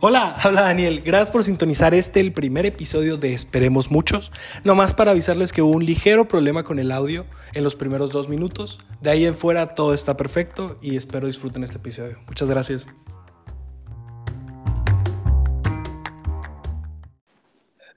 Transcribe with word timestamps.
Hola, 0.00 0.36
hola 0.44 0.60
Daniel, 0.60 1.00
gracias 1.02 1.30
por 1.30 1.42
sintonizar 1.42 1.94
este, 1.94 2.20
el 2.20 2.34
primer 2.34 2.66
episodio 2.66 3.16
de 3.16 3.32
Esperemos 3.32 3.90
Muchos. 3.90 4.30
Nomás 4.62 4.92
para 4.92 5.12
avisarles 5.12 5.54
que 5.54 5.62
hubo 5.62 5.72
un 5.72 5.86
ligero 5.86 6.28
problema 6.28 6.64
con 6.64 6.78
el 6.78 6.92
audio 6.92 7.24
en 7.54 7.64
los 7.64 7.76
primeros 7.76 8.12
dos 8.12 8.28
minutos. 8.28 8.78
De 9.00 9.08
ahí 9.08 9.24
en 9.24 9.34
fuera 9.34 9.74
todo 9.74 9.94
está 9.94 10.14
perfecto 10.14 10.78
y 10.82 10.96
espero 10.96 11.28
disfruten 11.28 11.64
este 11.64 11.78
episodio. 11.78 12.18
Muchas 12.26 12.46
gracias. 12.46 12.86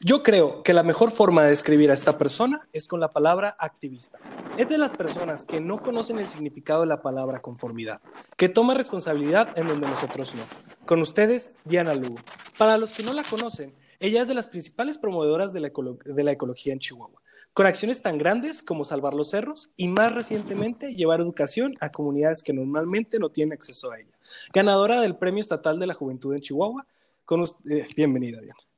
Yo 0.02 0.24
creo 0.24 0.64
que 0.64 0.74
la 0.74 0.84
mejor 0.84 1.12
forma 1.12 1.44
de 1.44 1.50
describir 1.50 1.92
a 1.92 1.94
esta 1.94 2.18
persona 2.18 2.70
es 2.72 2.88
con 2.88 3.02
la 3.02 3.12
palabra 3.12 3.58
activista. 3.60 4.18
Es 4.58 4.70
de 4.70 4.78
las 4.78 4.92
personas 4.92 5.44
que 5.44 5.60
no 5.60 5.82
conocen 5.82 6.20
el 6.20 6.28
significado 6.28 6.82
de 6.82 6.88
la 6.88 7.02
palabra 7.02 7.42
conformidad, 7.42 8.00
que 8.38 8.48
toma 8.48 8.76
responsabilidad 8.76 9.58
en 9.58 9.68
donde 9.68 9.90
nosotros 9.90 10.36
no. 10.36 10.44
Con 10.86 11.02
ustedes, 11.02 11.56
Diana 11.66 11.96
Lugo. 11.96 12.20
Para 12.58 12.78
los 12.78 12.94
que 12.94 13.04
no 13.04 13.12
la 13.12 13.26
conocen, 13.26 13.76
ella 14.00 14.22
es 14.22 14.30
de 14.30 14.36
las 14.36 14.48
principales 14.48 14.98
promovedoras 14.98 15.52
de 15.52 15.60
la, 15.60 16.32
ecología 16.32 16.72
en 16.72 16.80
Chihuahua, 16.80 17.22
con 17.54 17.66
acciones 17.66 18.02
tan 18.02 18.18
grandes 18.18 18.64
como 18.64 18.86
salvar 18.86 19.14
los 19.14 19.32
cerros 19.32 19.70
y 19.76 19.90
más 19.90 20.16
recientemente 20.16 20.96
llevar 20.96 21.20
educación 21.20 21.76
a 21.82 21.92
comunidades 21.92 22.42
que 22.42 22.54
normalmente 22.54 23.20
no 23.20 23.32
tienen 23.32 23.52
acceso 23.52 23.92
a 23.92 24.00
ella. 24.00 24.18
Ganadora 24.54 25.02
del 25.02 25.18
Premio 25.18 25.42
Estatal 25.42 25.78
de 25.78 25.88
la 25.88 25.94
Juventud 25.94 26.34
en 26.34 26.40
Chihuahua. 26.40 26.88
Con 27.26 27.42
usted, 27.42 27.86
bienvenida, 27.98 28.40
Diana. 28.40 28.69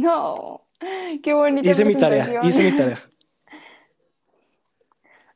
No, 0.00 0.66
qué 1.22 1.34
bonito. 1.34 1.68
Hice 1.68 1.84
mi 1.84 1.94
tarea, 1.94 2.40
hice 2.42 2.62
mi 2.62 2.74
tarea. 2.74 2.98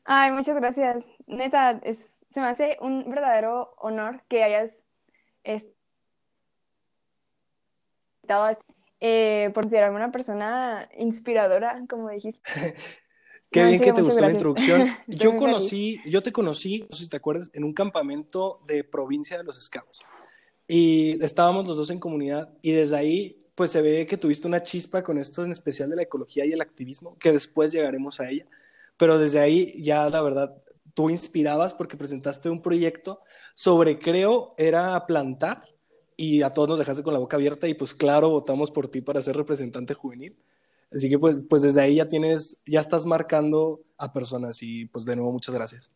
Ay, 0.04 0.32
muchas 0.32 0.56
gracias. 0.56 1.04
Neta, 1.26 1.80
es, 1.82 2.18
se 2.30 2.40
me 2.40 2.46
hace 2.46 2.78
un 2.80 3.10
verdadero 3.10 3.74
honor 3.78 4.22
que 4.26 4.42
hayas 4.42 4.82
estado 8.22 8.58
eh, 9.00 9.50
por 9.52 9.64
considerarme 9.64 9.96
una 9.96 10.10
persona 10.10 10.88
inspiradora, 10.96 11.84
como 11.88 12.08
dijiste. 12.08 12.42
Qué 13.50 13.66
bien 13.66 13.80
que 13.80 13.92
te 13.92 14.02
gustó 14.02 14.22
la 14.22 14.30
introducción. 14.30 14.96
yo 15.06 15.36
conocí, 15.36 16.00
yo 16.06 16.22
te 16.22 16.32
conocí, 16.32 16.86
no 16.90 16.96
sé 16.96 17.04
si 17.04 17.10
te 17.10 17.18
acuerdas, 17.18 17.50
en 17.52 17.64
un 17.64 17.74
campamento 17.74 18.62
de 18.66 18.82
provincia 18.82 19.36
de 19.36 19.44
los 19.44 19.62
Scouts. 19.62 20.00
Y 20.66 21.22
estábamos 21.22 21.68
los 21.68 21.76
dos 21.76 21.90
en 21.90 22.00
comunidad 22.00 22.52
y 22.62 22.72
desde 22.72 22.96
ahí 22.96 23.43
pues 23.54 23.70
se 23.70 23.82
ve 23.82 24.06
que 24.06 24.16
tuviste 24.16 24.48
una 24.48 24.62
chispa 24.62 25.02
con 25.02 25.18
esto 25.18 25.44
en 25.44 25.50
especial 25.50 25.90
de 25.90 25.96
la 25.96 26.02
ecología 26.02 26.44
y 26.44 26.52
el 26.52 26.60
activismo, 26.60 27.16
que 27.18 27.32
después 27.32 27.72
llegaremos 27.72 28.20
a 28.20 28.30
ella, 28.30 28.46
pero 28.96 29.18
desde 29.18 29.40
ahí 29.40 29.80
ya 29.82 30.08
la 30.10 30.22
verdad 30.22 30.56
tú 30.94 31.10
inspirabas 31.10 31.74
porque 31.74 31.96
presentaste 31.96 32.50
un 32.50 32.62
proyecto 32.62 33.20
sobre, 33.54 33.98
creo, 33.98 34.54
era 34.58 35.06
plantar 35.06 35.64
y 36.16 36.42
a 36.42 36.50
todos 36.50 36.68
nos 36.68 36.78
dejaste 36.78 37.02
con 37.02 37.12
la 37.12 37.20
boca 37.20 37.36
abierta 37.36 37.68
y 37.68 37.74
pues 37.74 37.94
claro, 37.94 38.30
votamos 38.30 38.70
por 38.70 38.88
ti 38.88 39.00
para 39.00 39.22
ser 39.22 39.36
representante 39.36 39.94
juvenil. 39.94 40.36
Así 40.92 41.08
que 41.08 41.18
pues, 41.18 41.44
pues 41.48 41.62
desde 41.62 41.80
ahí 41.80 41.96
ya 41.96 42.08
tienes, 42.08 42.62
ya 42.66 42.78
estás 42.78 43.04
marcando 43.06 43.82
a 43.98 44.12
personas 44.12 44.62
y 44.62 44.86
pues 44.86 45.04
de 45.04 45.16
nuevo 45.16 45.32
muchas 45.32 45.54
gracias. 45.54 45.92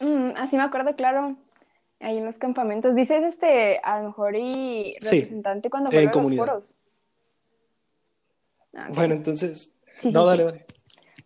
Mm, 0.00 0.32
así 0.36 0.56
me 0.56 0.62
acuerdo, 0.62 0.96
claro 0.96 1.36
ahí 2.02 2.18
en 2.18 2.24
los 2.24 2.38
campamentos. 2.38 2.94
Dices, 2.94 3.22
este, 3.22 3.78
a 3.82 4.00
lo 4.00 4.08
mejor 4.08 4.36
y 4.36 4.94
representante 5.00 5.70
cuando 5.70 5.90
fueron 5.90 6.24
en 6.24 6.30
los 6.30 6.36
foros. 6.36 6.78
Ah, 8.74 8.88
bueno, 8.94 9.14
entonces, 9.14 9.80
no, 10.12 10.26
dale, 10.26 10.44
dale. 10.44 10.66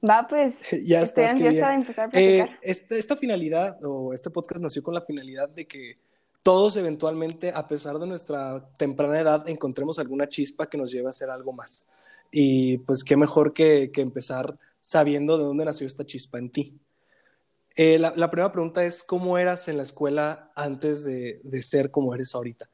Va, 0.08 0.26
pues, 0.28 0.54
ya 0.86 1.02
estoy 1.02 1.24
ansiosa 1.24 1.68
de 1.68 1.74
empezar 1.74 2.10
a 2.12 2.20
eh, 2.20 2.58
esta, 2.62 2.96
esta 2.96 3.16
finalidad, 3.16 3.82
o 3.84 4.12
este 4.12 4.30
podcast 4.30 4.60
nació 4.60 4.82
con 4.82 4.94
la 4.94 5.00
finalidad 5.00 5.48
de 5.48 5.66
que 5.66 5.98
todos 6.42 6.76
eventualmente, 6.76 7.50
a 7.54 7.66
pesar 7.66 7.98
de 7.98 8.06
nuestra 8.06 8.68
temprana 8.76 9.18
edad, 9.18 9.48
encontremos 9.48 9.98
alguna 9.98 10.28
chispa 10.28 10.68
que 10.68 10.78
nos 10.78 10.92
lleve 10.92 11.08
a 11.08 11.10
hacer 11.10 11.30
algo 11.30 11.52
más. 11.52 11.88
Y 12.30 12.78
pues 12.78 13.02
qué 13.02 13.16
mejor 13.16 13.52
que, 13.52 13.90
que 13.92 14.00
empezar 14.00 14.54
sabiendo 14.80 15.38
de 15.38 15.44
dónde 15.44 15.64
nació 15.64 15.86
esta 15.86 16.04
chispa 16.04 16.38
en 16.38 16.50
ti. 16.50 16.78
Eh, 17.78 17.98
la, 17.98 18.30
primera 18.30 18.50
pregunta 18.52 18.84
es, 18.84 19.04
¿cómo 19.04 19.36
eras 19.36 19.68
en 19.68 19.76
la 19.76 19.82
escuela 19.82 20.50
antes 20.56 21.04
de, 21.04 21.62
ser 21.62 21.90
como 21.90 22.14
eres 22.14 22.34
ahorita? 22.34 22.70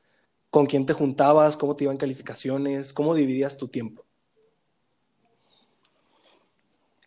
¿Con 0.48 0.66
quién 0.66 0.86
te 0.86 0.92
juntabas? 0.92 1.56
¿Cómo 1.56 1.74
te 1.74 1.84
iban 1.84 1.96
calificaciones? 1.96 2.92
¿Cómo 2.92 3.12
dividías 3.12 3.58
tu 3.58 3.66
tiempo? 3.66 4.04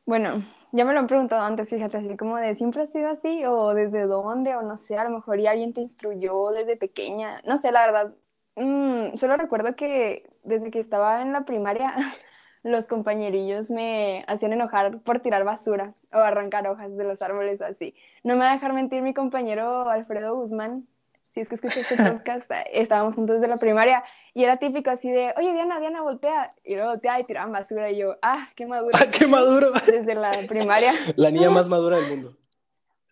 Bueno, 0.06 0.44
ya 0.73 0.83
me 0.83 0.91
lo 0.91 1.00
han 1.00 1.07
preguntado 1.07 1.41
antes, 1.41 1.69
fíjate, 1.69 1.95
así 1.97 2.17
como 2.17 2.35
de 2.35 2.53
siempre 2.56 2.81
ha 2.81 2.85
sido 2.85 3.07
así, 3.07 3.45
o 3.45 3.73
desde 3.73 4.07
dónde, 4.07 4.56
o 4.57 4.62
no 4.62 4.75
sé, 4.75 4.97
a 4.97 5.06
lo 5.06 5.12
mejor 5.12 5.39
y 5.39 5.47
alguien 5.47 5.73
te 5.73 5.79
instruyó 5.79 6.50
desde 6.50 6.75
pequeña, 6.75 7.41
no 7.45 7.57
sé, 7.57 7.72
la 7.72 7.85
verdad, 7.85 8.13
mm, 8.57 9.16
solo 9.16 9.38
recuerdo 9.38 9.75
que 9.75 10.29
desde 10.44 10.69
que 10.69 10.79
estaba 10.79 11.22
en 11.22 11.31
la 11.31 11.45
primaria 11.45 11.95
los 12.66 12.88
compañerillos 12.88 13.70
me 13.70 14.26
hacían 14.28 14.52
enojar 14.52 14.98
por 15.02 15.20
tirar 15.20 15.44
basura 15.44 15.94
o 16.12 16.18
arrancar 16.18 16.68
hojas 16.68 16.98
de 16.98 17.03
los 17.03 17.22
árboles 17.22 17.62
o 17.62 17.66
así. 17.66 17.94
No 18.24 18.34
me 18.34 18.40
va 18.40 18.50
a 18.50 18.53
dejar 18.56 18.74
mentir 18.74 19.03
mi 19.03 19.14
compañero 19.14 19.88
Alfredo 19.88 20.36
Guzmán, 20.36 20.88
si 21.30 21.42
es 21.42 21.48
que 21.48 21.56
escuché 21.56 21.81
este 21.81 21.96
podcast, 22.12 22.50
estábamos 22.74 23.14
juntos 23.14 23.36
desde 23.36 23.48
la 23.48 23.58
primaria 23.58 24.04
y 24.34 24.46
era 24.46 24.58
típico 24.58 24.90
así 24.90 25.12
de, 25.12 25.31
oye 25.38 25.54
Diana, 25.54 25.80
Diana, 25.80 26.02
voltea. 26.02 26.56
Y 26.64 26.74
luego 26.74 26.90
voltea 26.90 27.20
y 27.20 27.25
tiraban 27.25 27.52
basura 27.52 27.92
y 27.92 27.98
yo, 27.98 28.18
ah, 28.24 28.50
qué 28.56 28.66
maduro. 28.66 28.98
Ah, 29.00 29.12
qué 29.12 29.28
maduro. 29.28 29.68
Desde 29.86 30.16
la 30.16 30.31
primaria. 30.50 30.92
La 31.18 31.30
niña 31.30 31.52
más 31.52 31.70
madura 31.70 31.98
del 31.98 32.09
mundo, 32.09 32.36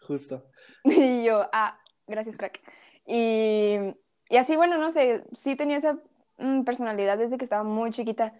justo. 0.01 0.43
Y 0.83 1.23
yo, 1.23 1.47
ah, 1.53 1.77
gracias, 2.07 2.37
crack. 2.37 2.59
Y, 3.05 3.75
y 4.29 4.37
así, 4.37 4.55
bueno, 4.55 4.79
no 4.79 4.91
sé, 4.91 5.23
sí 5.31 5.55
tenía 5.55 5.77
esa 5.77 5.99
mm, 6.39 6.63
personalidad 6.63 7.19
desde 7.19 7.37
que 7.37 7.45
estaba 7.45 7.63
muy 7.63 7.91
chiquita. 7.91 8.33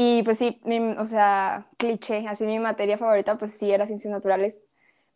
Y 0.00 0.22
pues 0.22 0.38
sí, 0.38 0.60
o 0.96 1.06
sea, 1.06 1.66
cliché, 1.76 2.24
así 2.28 2.46
mi 2.46 2.60
materia 2.60 2.98
favorita 2.98 3.36
pues 3.36 3.50
sí 3.50 3.72
era 3.72 3.84
ciencias 3.84 4.12
naturales. 4.12 4.62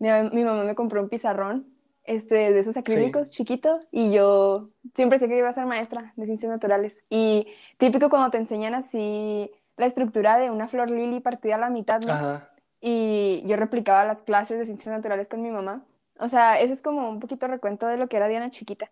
Mi, 0.01 0.09
mi 0.33 0.43
mamá 0.43 0.65
me 0.65 0.75
compró 0.75 1.01
un 1.01 1.09
pizarrón 1.09 1.69
este, 2.03 2.53
de 2.53 2.59
esos 2.59 2.77
acrílicos 2.77 3.31
chiquito 3.31 3.79
y 3.93 4.13
yo 4.13 4.71
siempre 4.97 5.21
sé 5.21 5.29
que 5.29 5.39
iba 5.39 5.49
a 5.49 5.53
ser 5.53 5.67
maestra 5.67 6.13
de 6.17 6.27
ciencias 6.27 6.51
naturales. 6.51 6.99
Y 7.09 7.47
típico 7.77 8.11
cuando 8.11 8.33
te 8.33 8.39
enseñan 8.39 8.75
así 8.75 9.53
la 9.77 9.87
estructura 9.87 10.37
de 10.37 10.51
una 10.51 10.67
flor 10.67 10.91
lily 10.91 11.21
partida 11.21 11.55
a 11.55 11.59
la 11.59 11.71
mitad, 11.71 12.01
¿no? 12.01 12.43
Y 12.81 13.45
yo 13.47 13.55
replicaba 13.55 14.05
las 14.05 14.23
clases 14.23 14.59
de 14.59 14.65
ciencias 14.65 14.93
naturales 14.93 15.29
con 15.29 15.43
mi 15.43 15.51
mamá. 15.51 15.85
O 16.19 16.27
sea, 16.27 16.61
eso 16.61 16.73
es 16.73 16.83
como 16.83 17.09
un 17.09 17.21
poquito 17.21 17.47
recuento 17.47 17.87
de 17.87 17.99
lo 17.99 18.09
que 18.09 18.17
era 18.17 18.27
Diana 18.27 18.51
chiquita 18.51 18.91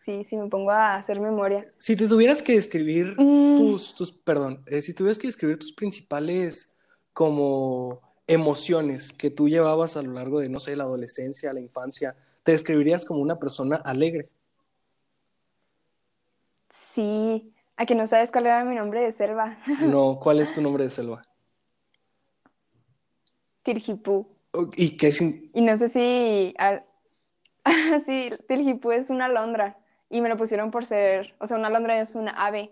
sí, 0.00 0.24
sí 0.24 0.36
me 0.36 0.48
pongo 0.48 0.70
a 0.70 0.94
hacer 0.94 1.20
memoria. 1.20 1.64
Si 1.78 1.96
te 1.96 2.08
tuvieras 2.08 2.42
que 2.42 2.54
describir 2.54 3.14
mm. 3.18 3.56
tus, 3.56 3.94
tus, 3.94 4.12
perdón, 4.12 4.62
eh, 4.66 4.82
si 4.82 4.94
tuvieras 4.94 5.18
que 5.18 5.28
describir 5.28 5.58
tus 5.58 5.72
principales 5.72 6.74
como 7.12 8.00
emociones 8.26 9.12
que 9.12 9.30
tú 9.30 9.48
llevabas 9.48 9.96
a 9.96 10.02
lo 10.02 10.12
largo 10.12 10.40
de, 10.40 10.48
no 10.48 10.60
sé, 10.60 10.76
la 10.76 10.84
adolescencia, 10.84 11.52
la 11.52 11.60
infancia, 11.60 12.16
¿te 12.42 12.52
describirías 12.52 13.04
como 13.04 13.20
una 13.20 13.38
persona 13.38 13.76
alegre? 13.76 14.28
Sí, 16.68 17.52
a 17.76 17.86
que 17.86 17.94
no 17.94 18.06
sabes 18.06 18.30
cuál 18.30 18.46
era 18.46 18.64
mi 18.64 18.76
nombre 18.76 19.02
de 19.02 19.12
selva. 19.12 19.58
No, 19.80 20.18
¿cuál 20.20 20.40
es 20.40 20.54
tu 20.54 20.62
nombre 20.62 20.84
de 20.84 20.90
selva? 20.90 21.22
Tirjipú. 23.62 24.26
¿Y 24.76 24.96
qué 24.96 25.08
es? 25.08 25.20
Y 25.20 25.60
no 25.60 25.76
sé 25.76 25.88
si... 25.88 26.54
sí, 28.06 28.30
Tirjipú 28.48 28.92
es 28.92 29.10
una 29.10 29.26
alondra 29.26 29.79
y 30.10 30.20
me 30.20 30.28
lo 30.28 30.36
pusieron 30.36 30.70
por 30.70 30.84
ser, 30.84 31.34
o 31.38 31.46
sea, 31.46 31.56
una 31.56 31.68
alondra 31.68 32.00
es 32.00 32.16
una 32.16 32.32
ave 32.32 32.70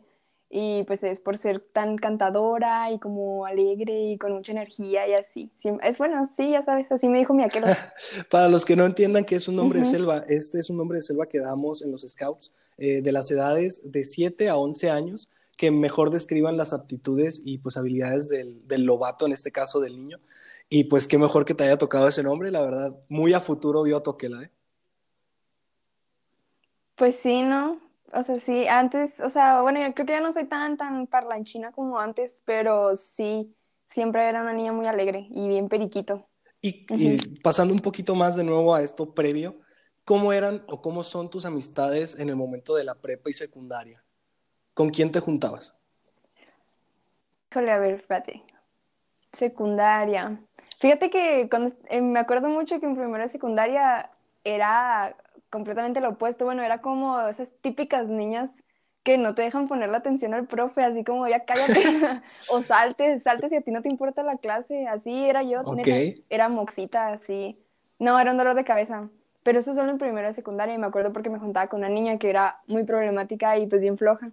y 0.50 0.82
pues 0.84 1.04
es 1.04 1.20
por 1.20 1.36
ser 1.36 1.60
tan 1.60 1.96
cantadora 1.96 2.90
y 2.90 2.98
como 2.98 3.44
alegre 3.46 4.12
y 4.12 4.18
con 4.18 4.32
mucha 4.32 4.52
energía 4.52 5.06
y 5.06 5.14
así. 5.14 5.50
es 5.82 5.98
bueno, 5.98 6.26
sí, 6.26 6.50
ya 6.50 6.62
sabes, 6.62 6.90
así 6.90 7.08
me 7.08 7.18
dijo 7.18 7.34
mi 7.34 7.44
aquel. 7.44 7.64
Para 8.30 8.48
los 8.48 8.64
que 8.64 8.74
no 8.74 8.84
entiendan 8.84 9.24
que 9.24 9.36
es 9.36 9.46
un 9.46 9.56
nombre 9.56 9.80
de 9.80 9.84
selva, 9.84 10.24
este 10.28 10.58
es 10.58 10.68
un 10.68 10.78
nombre 10.78 10.96
de 10.96 11.02
selva 11.02 11.26
que 11.26 11.38
damos 11.38 11.82
en 11.82 11.92
los 11.92 12.02
scouts 12.02 12.54
eh, 12.78 13.02
de 13.02 13.12
las 13.12 13.30
edades 13.30 13.92
de 13.92 14.04
7 14.04 14.48
a 14.48 14.56
11 14.56 14.90
años 14.90 15.30
que 15.56 15.70
mejor 15.70 16.10
describan 16.10 16.56
las 16.56 16.72
aptitudes 16.72 17.42
y 17.44 17.58
pues 17.58 17.76
habilidades 17.76 18.28
del, 18.28 18.66
del 18.66 18.84
lobato, 18.84 19.26
en 19.26 19.32
este 19.32 19.50
caso 19.52 19.80
del 19.80 19.96
niño. 19.96 20.18
Y 20.70 20.84
pues 20.84 21.08
qué 21.08 21.18
mejor 21.18 21.44
que 21.44 21.54
te 21.54 21.64
haya 21.64 21.78
tocado 21.78 22.08
ese 22.08 22.22
nombre, 22.22 22.50
la 22.50 22.62
verdad, 22.62 22.96
muy 23.08 23.32
a 23.32 23.40
futuro 23.40 23.82
vio 23.82 23.96
a 23.96 24.02
Toquela, 24.02 24.44
¿eh? 24.44 24.50
Pues 26.98 27.14
sí, 27.14 27.42
¿no? 27.42 27.80
O 28.12 28.22
sea, 28.22 28.40
sí, 28.40 28.66
antes, 28.66 29.20
o 29.20 29.30
sea, 29.30 29.62
bueno, 29.62 29.80
yo 29.80 29.94
creo 29.94 30.06
que 30.06 30.12
ya 30.12 30.20
no 30.20 30.32
soy 30.32 30.46
tan, 30.46 30.76
tan 30.76 31.06
parlanchina 31.06 31.70
como 31.70 32.00
antes, 32.00 32.42
pero 32.44 32.96
sí, 32.96 33.54
siempre 33.88 34.28
era 34.28 34.42
una 34.42 34.52
niña 34.52 34.72
muy 34.72 34.86
alegre 34.86 35.28
y 35.30 35.46
bien 35.46 35.68
periquito. 35.68 36.26
Y, 36.60 36.86
pasando 37.40 37.72
un 37.72 37.80
poquito 37.80 38.16
más 38.16 38.34
de 38.34 38.42
nuevo 38.42 38.74
a 38.74 38.82
esto 38.82 39.14
previo, 39.14 39.60
¿cómo 40.04 40.32
eran 40.32 40.64
o 40.66 40.82
cómo 40.82 41.04
son 41.04 41.30
tus 41.30 41.44
amistades 41.44 42.18
en 42.18 42.30
el 42.30 42.36
momento 42.36 42.74
de 42.74 42.82
la 42.82 42.96
prepa 42.96 43.30
y 43.30 43.34
secundaria? 43.34 44.02
¿Con 44.74 44.90
quién 44.90 45.12
te 45.12 45.20
juntabas? 45.20 45.78
Híjole, 47.52 47.70
a 47.70 47.78
ver, 47.78 47.94
espérate. 47.94 48.42
Secundaria. 49.32 50.40
Fíjate 50.80 51.10
que 51.10 51.48
cuando, 51.48 51.76
eh, 51.90 52.00
me 52.00 52.18
acuerdo 52.18 52.48
mucho 52.48 52.80
que 52.80 52.86
en 52.86 52.96
primera 52.96 53.28
secundaria 53.28 54.10
era 54.42 55.16
completamente 55.50 56.00
lo 56.00 56.10
opuesto. 56.10 56.44
Bueno, 56.44 56.62
era 56.62 56.80
como 56.80 57.20
esas 57.28 57.52
típicas 57.60 58.08
niñas 58.08 58.50
que 59.02 59.16
no 59.16 59.34
te 59.34 59.42
dejan 59.42 59.68
poner 59.68 59.88
la 59.88 59.98
atención 59.98 60.34
al 60.34 60.46
profe, 60.46 60.82
así 60.82 61.02
como 61.02 61.26
ya 61.26 61.44
cállate, 61.44 61.80
o 62.50 62.60
saltes, 62.60 63.22
saltes 63.22 63.52
y 63.52 63.56
a 63.56 63.62
ti 63.62 63.70
no 63.70 63.80
te 63.80 63.88
importa 63.88 64.22
la 64.22 64.36
clase, 64.36 64.86
así 64.86 65.26
era 65.26 65.42
yo, 65.42 65.62
era 66.28 66.48
moxita, 66.48 67.08
así. 67.08 67.58
No, 67.98 68.20
era 68.20 68.32
un 68.32 68.36
dolor 68.36 68.54
de 68.54 68.64
cabeza, 68.64 69.08
pero 69.42 69.60
eso 69.60 69.72
solo 69.72 69.90
en 69.90 69.98
primera 69.98 70.28
y 70.28 70.32
secundaria, 70.34 70.74
y 70.74 70.78
me 70.78 70.86
acuerdo 70.86 71.12
porque 71.12 71.30
me 71.30 71.38
juntaba 71.38 71.68
con 71.68 71.80
una 71.80 71.88
niña 71.88 72.18
que 72.18 72.28
era 72.28 72.60
muy 72.66 72.84
problemática 72.84 73.56
y 73.56 73.66
pues 73.66 73.80
bien 73.80 73.96
floja. 73.96 74.30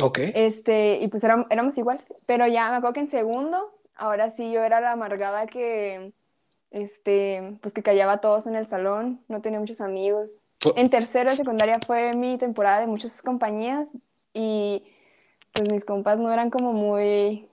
Ok. 0.00 0.20
Este, 0.34 1.00
y 1.00 1.08
pues 1.08 1.24
éramos, 1.24 1.46
éramos 1.50 1.76
igual, 1.76 2.00
pero 2.24 2.46
ya 2.46 2.70
me 2.70 2.76
acuerdo 2.76 2.94
que 2.94 3.00
en 3.00 3.10
segundo, 3.10 3.74
ahora 3.96 4.30
sí 4.30 4.52
yo 4.52 4.62
era 4.62 4.80
la 4.80 4.92
amargada 4.92 5.46
que, 5.46 6.12
este, 6.72 7.58
pues 7.60 7.72
que 7.72 7.82
callaba 7.82 8.12
a 8.12 8.20
todos 8.20 8.46
en 8.46 8.56
el 8.56 8.66
salón, 8.66 9.20
no 9.28 9.40
tenía 9.40 9.60
muchos 9.60 9.80
amigos. 9.80 10.42
Oh. 10.64 10.72
En 10.76 10.90
tercero 10.90 11.30
de 11.30 11.36
secundaria 11.36 11.78
fue 11.86 12.12
mi 12.14 12.38
temporada 12.38 12.80
de 12.80 12.86
muchas 12.86 13.22
compañías 13.22 13.90
y 14.32 14.84
pues 15.52 15.70
mis 15.70 15.84
compas 15.84 16.18
no 16.18 16.32
eran 16.32 16.50
como 16.50 16.72
muy, 16.72 17.48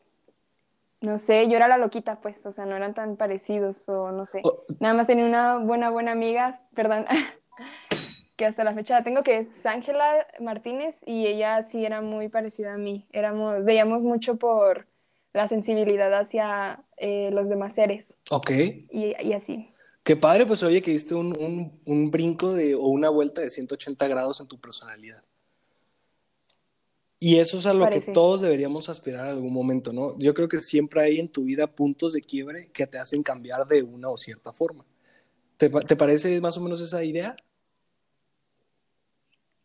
no 1.01 1.17
sé, 1.17 1.49
yo 1.49 1.57
era 1.57 1.67
la 1.67 1.77
loquita, 1.77 2.21
pues, 2.21 2.45
o 2.45 2.51
sea, 2.51 2.65
no 2.65 2.75
eran 2.75 2.93
tan 2.93 3.17
parecidos 3.17 3.87
o 3.89 4.11
no 4.11 4.25
sé. 4.25 4.41
Oh. 4.43 4.63
Nada 4.79 4.93
más 4.93 5.07
tenía 5.07 5.25
una 5.25 5.57
buena, 5.57 5.89
buena 5.89 6.13
amiga, 6.13 6.61
perdón, 6.73 7.05
que 8.37 8.45
hasta 8.45 8.63
la 8.63 8.73
fecha 8.73 8.95
la 8.95 9.03
tengo, 9.03 9.21
que 9.21 9.39
es 9.39 9.65
Ángela 9.65 10.25
Martínez 10.39 11.01
y 11.05 11.27
ella 11.27 11.61
sí 11.61 11.85
era 11.85 12.01
muy 12.01 12.29
parecida 12.29 12.75
a 12.75 12.77
mí. 12.77 13.05
Éramos, 13.11 13.65
veíamos 13.65 14.03
mucho 14.03 14.37
por 14.37 14.87
la 15.39 15.47
sensibilidad 15.47 16.13
hacia 16.13 16.83
eh, 16.97 17.29
los 17.31 17.47
demás 17.47 17.73
seres. 17.73 18.13
Ok. 18.29 18.51
Y, 18.51 19.15
y, 19.21 19.31
así. 19.31 19.73
Qué 20.03 20.17
padre, 20.17 20.45
pues 20.45 20.63
oye, 20.63 20.81
que 20.81 20.91
diste 20.91 21.15
un, 21.15 21.27
un, 21.27 21.81
un 21.85 22.11
brinco 22.11 22.53
de, 22.53 22.75
o 22.75 22.87
una 22.87 23.07
vuelta 23.07 23.39
de 23.39 23.49
180 23.49 24.05
grados 24.09 24.41
en 24.41 24.47
tu 24.47 24.59
personalidad. 24.59 25.23
Y 27.19 27.37
eso 27.37 27.57
es 27.57 27.65
a 27.65 27.73
lo 27.73 27.87
que 27.87 28.01
todos 28.01 28.41
deberíamos 28.41 28.89
aspirar 28.89 29.27
en 29.27 29.31
algún 29.31 29.53
momento, 29.53 29.93
¿no? 29.93 30.17
Yo 30.19 30.33
creo 30.33 30.49
que 30.49 30.57
siempre 30.57 31.01
hay 31.01 31.19
en 31.19 31.29
tu 31.29 31.45
vida 31.45 31.67
puntos 31.67 32.11
de 32.11 32.21
quiebre 32.21 32.69
que 32.73 32.85
te 32.85 32.97
hacen 32.97 33.23
cambiar 33.23 33.65
de 33.65 33.81
una 33.81 34.09
o 34.09 34.17
cierta 34.17 34.51
forma. 34.51 34.85
¿Te, 35.55 35.69
te 35.69 35.95
parece 35.95 36.41
más 36.41 36.57
o 36.57 36.61
menos 36.61 36.81
esa 36.81 37.01
idea? 37.01 37.37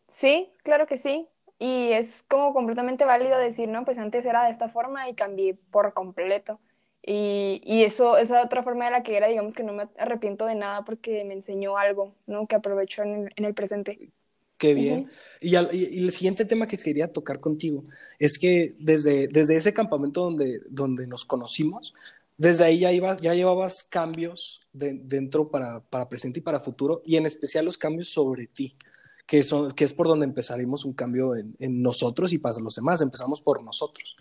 Sí, 0.06 0.52
claro 0.62 0.86
que 0.86 0.98
sí. 0.98 1.26
Y 1.58 1.92
es 1.92 2.24
como 2.24 2.52
completamente 2.52 3.04
válido 3.04 3.38
decir, 3.38 3.68
no, 3.68 3.84
pues 3.84 3.98
antes 3.98 4.26
era 4.26 4.44
de 4.44 4.50
esta 4.50 4.68
forma 4.68 5.08
y 5.08 5.14
cambié 5.14 5.54
por 5.70 5.94
completo. 5.94 6.60
Y, 7.02 7.60
y 7.64 7.84
eso, 7.84 8.16
esa 8.16 8.42
otra 8.42 8.62
forma 8.62 8.86
de 8.86 8.90
la 8.90 9.02
que 9.02 9.16
era, 9.16 9.28
digamos 9.28 9.54
que 9.54 9.62
no 9.62 9.72
me 9.72 9.88
arrepiento 9.98 10.46
de 10.46 10.54
nada 10.54 10.84
porque 10.84 11.24
me 11.24 11.34
enseñó 11.34 11.76
algo, 11.76 12.14
¿no? 12.26 12.46
Que 12.46 12.56
aprovecho 12.56 13.02
en 13.02 13.30
en 13.36 13.44
el 13.44 13.54
presente. 13.54 14.10
Qué 14.56 14.72
bien. 14.72 15.10
y, 15.40 15.56
el 15.56 16.10
siguiente 16.12 16.44
tema 16.44 16.66
que 16.66 16.76
quería 16.76 17.12
tocar 17.12 17.40
contigo 17.40 17.84
es 18.18 18.38
que 18.38 18.74
desde, 18.78 19.28
desde 19.28 19.56
ese 19.56 19.74
campamento 19.74 20.22
donde, 20.22 20.60
donde 20.68 21.06
nos 21.06 21.24
conocimos, 21.24 21.92
desde 22.36 22.64
ahí 22.64 22.80
ya, 22.80 22.92
iba, 22.92 23.16
ya 23.18 23.34
llevabas 23.34 23.82
cambios 23.82 24.60
dentro 24.72 25.50
para, 25.50 25.80
para, 25.80 26.08
presente 26.08 26.38
y 26.38 26.42
para 26.42 26.60
futuro, 26.60 27.02
y 27.04 27.16
en 27.16 27.26
especial 27.26 27.64
los 27.64 27.78
cambios 27.78 28.08
sobre 28.08 28.46
ti, 28.46 28.76
que, 29.26 29.42
son, 29.42 29.72
que 29.72 29.84
es 29.84 29.94
por 29.94 30.08
donde 30.08 30.26
empezaremos 30.26 30.84
un 30.84 30.92
cambio 30.92 31.34
en, 31.36 31.82
nosotros 31.82 32.32
y 32.32 32.38
para 32.38 32.58
los 32.60 32.74
demás. 32.74 33.00
Empezamos 33.00 33.40
por 33.40 33.62
nosotros. 33.62 34.16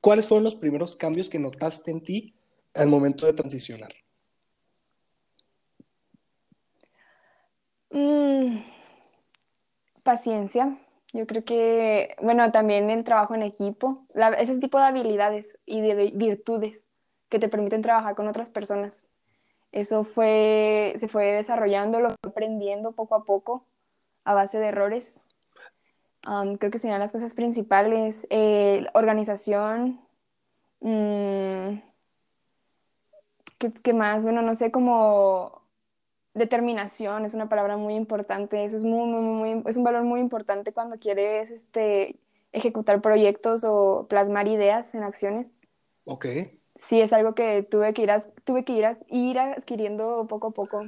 ¿Cuáles 0.00 0.26
fueron 0.26 0.44
los 0.44 0.54
primeros 0.54 0.96
cambios 0.96 1.28
que 1.28 1.38
notaste 1.38 1.90
en 1.90 2.00
ti 2.00 2.34
al 2.74 2.88
momento 2.88 3.26
de 3.26 3.32
transicionar? 3.32 3.92
Mm 7.90 8.76
paciencia. 10.06 10.78
Yo 11.12 11.26
creo 11.26 11.44
que, 11.44 12.16
bueno, 12.22 12.50
también 12.52 12.88
el 12.90 13.04
trabajo 13.04 13.34
en 13.34 13.42
equipo, 13.42 14.06
ese 14.38 14.58
tipo 14.58 14.78
de 14.78 14.84
habilidades 14.84 15.46
y 15.66 15.80
de 15.82 16.12
virtudes 16.14 16.88
que 17.28 17.38
te 17.38 17.48
permiten 17.48 17.82
trabajar 17.82 18.14
con 18.14 18.28
otras 18.28 18.48
personas. 18.48 19.02
Eso 19.72 20.04
fue, 20.04 20.94
se 20.96 21.08
fue 21.08 21.26
desarrollando, 21.32 22.00
lo 22.00 22.08
fue 22.08 22.30
aprendiendo 22.30 22.92
poco 22.92 23.14
a 23.16 23.24
poco 23.24 23.66
a 24.26 24.34
base 24.34 24.58
de 24.58 24.66
errores. 24.66 25.14
creo 26.58 26.70
que 26.70 26.78
serían 26.78 27.00
las 27.00 27.12
cosas 27.12 27.34
principales. 27.34 28.26
Eh, 28.30 28.86
organización. 28.94 30.00
Mm, 30.80 31.78
¿qué, 33.58 33.72
¿Qué 33.72 33.94
más? 33.94 34.22
Bueno, 34.22 34.42
no 34.42 34.54
sé, 34.54 34.70
cómo 34.70 35.62
determinación 36.36 37.24
es 37.24 37.34
una 37.34 37.48
palabra 37.48 37.76
muy 37.78 37.94
importante, 37.94 38.62
eso 38.64 38.76
es, 38.76 38.82
muy, 38.82 39.08
muy, 39.08 39.22
muy, 39.22 39.62
es 39.66 39.76
un 39.78 39.84
valor 39.84 40.04
muy 40.04 40.20
importante 40.20 40.72
cuando 40.72 40.98
quieres 40.98 41.50
este, 41.50 42.20
ejecutar 42.52 43.00
proyectos 43.00 43.64
o 43.64 44.06
plasmar 44.08 44.46
ideas 44.46 44.94
en 44.94 45.02
acciones. 45.02 45.50
Ok. 46.04 46.26
Sí, 46.76 47.00
es 47.00 47.12
algo 47.14 47.34
que 47.34 47.62
tuve 47.62 47.94
que 47.94 48.02
ir, 48.02 48.10
tuve 48.44 48.64
que 48.64 48.74
ir, 48.74 48.84
a, 48.84 48.98
ir 49.08 49.38
adquiriendo 49.38 50.26
poco 50.28 50.48
a 50.48 50.50
poco. 50.50 50.84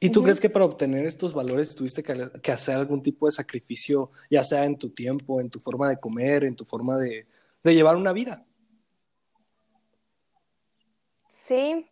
¿Y 0.00 0.10
tú 0.10 0.22
crees 0.22 0.40
que 0.40 0.48
para 0.48 0.64
obtener 0.64 1.06
estos 1.06 1.34
valores 1.34 1.74
tuviste 1.74 2.04
que, 2.04 2.14
que, 2.40 2.52
hacer 2.52 2.76
algún 2.76 3.02
tipo 3.02 3.26
de 3.26 3.32
sacrificio, 3.32 4.12
ya 4.30 4.44
sea 4.44 4.64
en 4.64 4.76
tu 4.76 4.90
tiempo, 4.90 5.40
en 5.40 5.50
tu 5.50 5.58
forma 5.58 5.88
de 5.88 5.98
comer, 5.98 6.44
en 6.44 6.54
tu 6.54 6.64
forma 6.64 6.96
de, 6.96 7.26
de 7.64 7.74
llevar 7.74 7.96
una 7.96 8.12
vida? 8.12 8.44
Sí. 11.26 11.86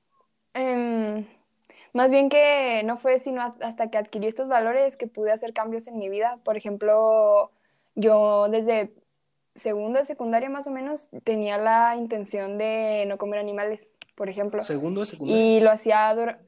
Um, 0.55 1.25
más 1.93 2.11
bien 2.11 2.29
que 2.29 2.83
no 2.85 2.99
fue 2.99 3.19
sino 3.19 3.55
hasta 3.61 3.91
que 3.91 3.99
adquirí 3.99 4.27
estos 4.27 4.49
valores 4.49 4.97
que 4.97 5.07
pude 5.07 5.33
hacer 5.33 5.53
cambios 5.53 5.87
en 5.89 5.99
mi 5.99 6.09
vida. 6.09 6.39
Por 6.45 6.57
ejemplo, 6.57 7.51
yo 7.95 8.49
desde 8.51 8.95
segundo 9.55 9.99
de 9.99 10.05
secundaria 10.05 10.51
más 10.51 10.67
o 10.67 10.71
menos 10.71 11.09
tenía 11.25 11.59
la 11.59 11.97
intención 11.97 12.59
de 12.59 13.05
no 13.09 13.19
comer 13.19 13.41
animales, 13.41 13.97
por 14.15 14.29
ejemplo. 14.29 14.61
Segundo 14.61 15.01
de 15.01 15.07
secundaria. 15.07 15.43
Y 15.43 15.61
lo 15.61 15.71
hacía 15.71 16.15
durante... 16.15 16.45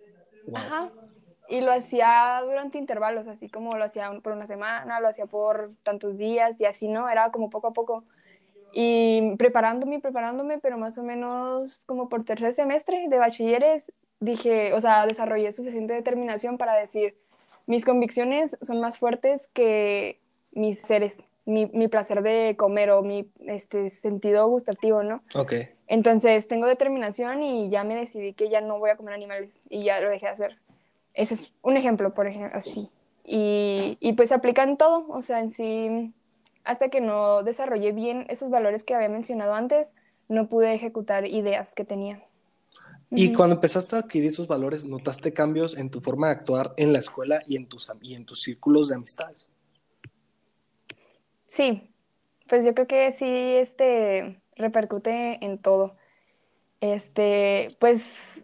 Y 1.49 1.63
lo 1.63 1.73
hacía 1.73 2.41
durante 2.45 2.79
intervalos, 2.79 3.27
así 3.27 3.49
como 3.49 3.77
lo 3.77 3.85
hacía 3.85 4.11
por 4.23 4.35
una 4.35 4.47
semana, 4.47 5.01
lo 5.01 5.09
hacía 5.09 5.27
por 5.27 5.71
tantos 5.83 6.19
días 6.19 6.61
y 6.61 6.67
así, 6.67 6.89
¿no? 6.89 7.09
Era 7.09 7.31
como 7.31 7.49
poco 7.49 7.69
a 7.69 7.73
poco. 7.73 8.05
Y 8.73 9.35
preparándome, 9.37 9.99
preparándome, 10.01 10.59
pero 10.59 10.77
más 10.77 10.99
o 10.99 11.03
menos 11.03 11.87
como 11.87 12.09
por 12.09 12.25
tercer 12.25 12.53
semestre 12.53 13.09
de 13.09 13.19
bachilleres 13.19 13.93
dije, 14.21 14.73
o 14.75 14.81
sea, 14.81 15.07
desarrollé 15.07 15.53
suficiente 15.53 15.95
determinación 15.95 16.59
para 16.59 16.75
decir, 16.75 17.17
mis 17.67 17.85
convicciones 17.85 18.57
son 18.61 18.81
más 18.81 18.99
fuertes 18.99 19.49
que 19.49 20.21
mis 20.53 20.81
seres, 20.81 21.23
mi, 21.45 21.67
mi 21.67 21.89
placer 21.89 22.23
de 22.23 22.57
comer 22.59 22.91
o 22.91 23.03
mi 23.03 23.31
este, 23.47 23.91
sentido 23.91 24.49
gustativo, 24.49 25.03
¿no? 25.03 25.23
Ok. 25.35 25.55
Entonces 25.87 26.47
tengo 26.49 26.67
determinación 26.67 27.43
y 27.43 27.71
ya 27.71 27.85
me 27.85 27.97
decidí 27.97 28.35
que 28.35 28.51
ya 28.51 28.61
no 28.61 28.79
voy 28.79 28.91
a 28.91 28.97
comer 28.97 29.15
animales 29.15 29.63
y 29.71 29.85
ya 29.85 30.01
lo 30.01 30.11
dejé 30.11 30.27
de 30.27 30.33
hacer. 30.33 30.59
Ese 31.19 31.35
es 31.35 31.53
un 31.63 31.77
ejemplo, 31.77 32.15
por 32.15 32.29
ejemplo, 32.29 32.57
así. 32.57 32.89
Y, 33.25 33.99
y 33.99 34.13
pues 34.13 34.29
se 34.29 34.37
aplica 34.37 34.63
en 34.63 34.77
todo, 34.77 35.05
o 35.09 35.21
sea, 35.21 35.41
en 35.41 35.51
sí, 35.51 36.15
hasta 36.63 36.91
que 36.91 37.01
no 37.01 37.43
desarrollé 37.43 37.91
bien 37.91 38.25
esos 38.29 38.51
valores 38.51 38.85
que 38.85 38.95
había 38.95 39.09
mencionado 39.09 39.53
antes, 39.53 39.95
no 40.29 40.49
pude 40.49 40.73
ejecutar 40.73 41.27
ideas 41.27 41.75
que 41.75 41.85
tenía. 41.85 42.23
Y 43.11 43.33
cuando 43.33 43.57
empezaste 43.57 43.97
a 43.97 43.99
adquirir 43.99 44.29
esos 44.29 44.47
valores, 44.47 44.85
¿notaste 44.85 45.33
cambios 45.33 45.77
en 45.77 45.91
tu 45.91 46.01
forma 46.01 46.29
de 46.29 46.35
actuar 46.35 46.73
en 46.77 46.93
la 46.93 47.01
escuela 47.01 47.43
y 47.49 47.57
en 47.57 47.67
tus, 47.67 47.91
y 48.01 48.15
en 48.15 48.25
tus 48.25 48.43
círculos 48.43 48.89
de 48.89 48.95
amistades? 48.95 49.49
Sí, 51.47 51.91
pues 52.49 52.65
yo 52.65 52.75
creo 52.75 52.87
que 52.87 53.11
sí, 53.11 53.27
este, 53.27 54.41
repercute 54.55 55.45
en 55.45 55.59
todo. 55.59 55.97
Este, 56.81 57.71
pues, 57.81 58.43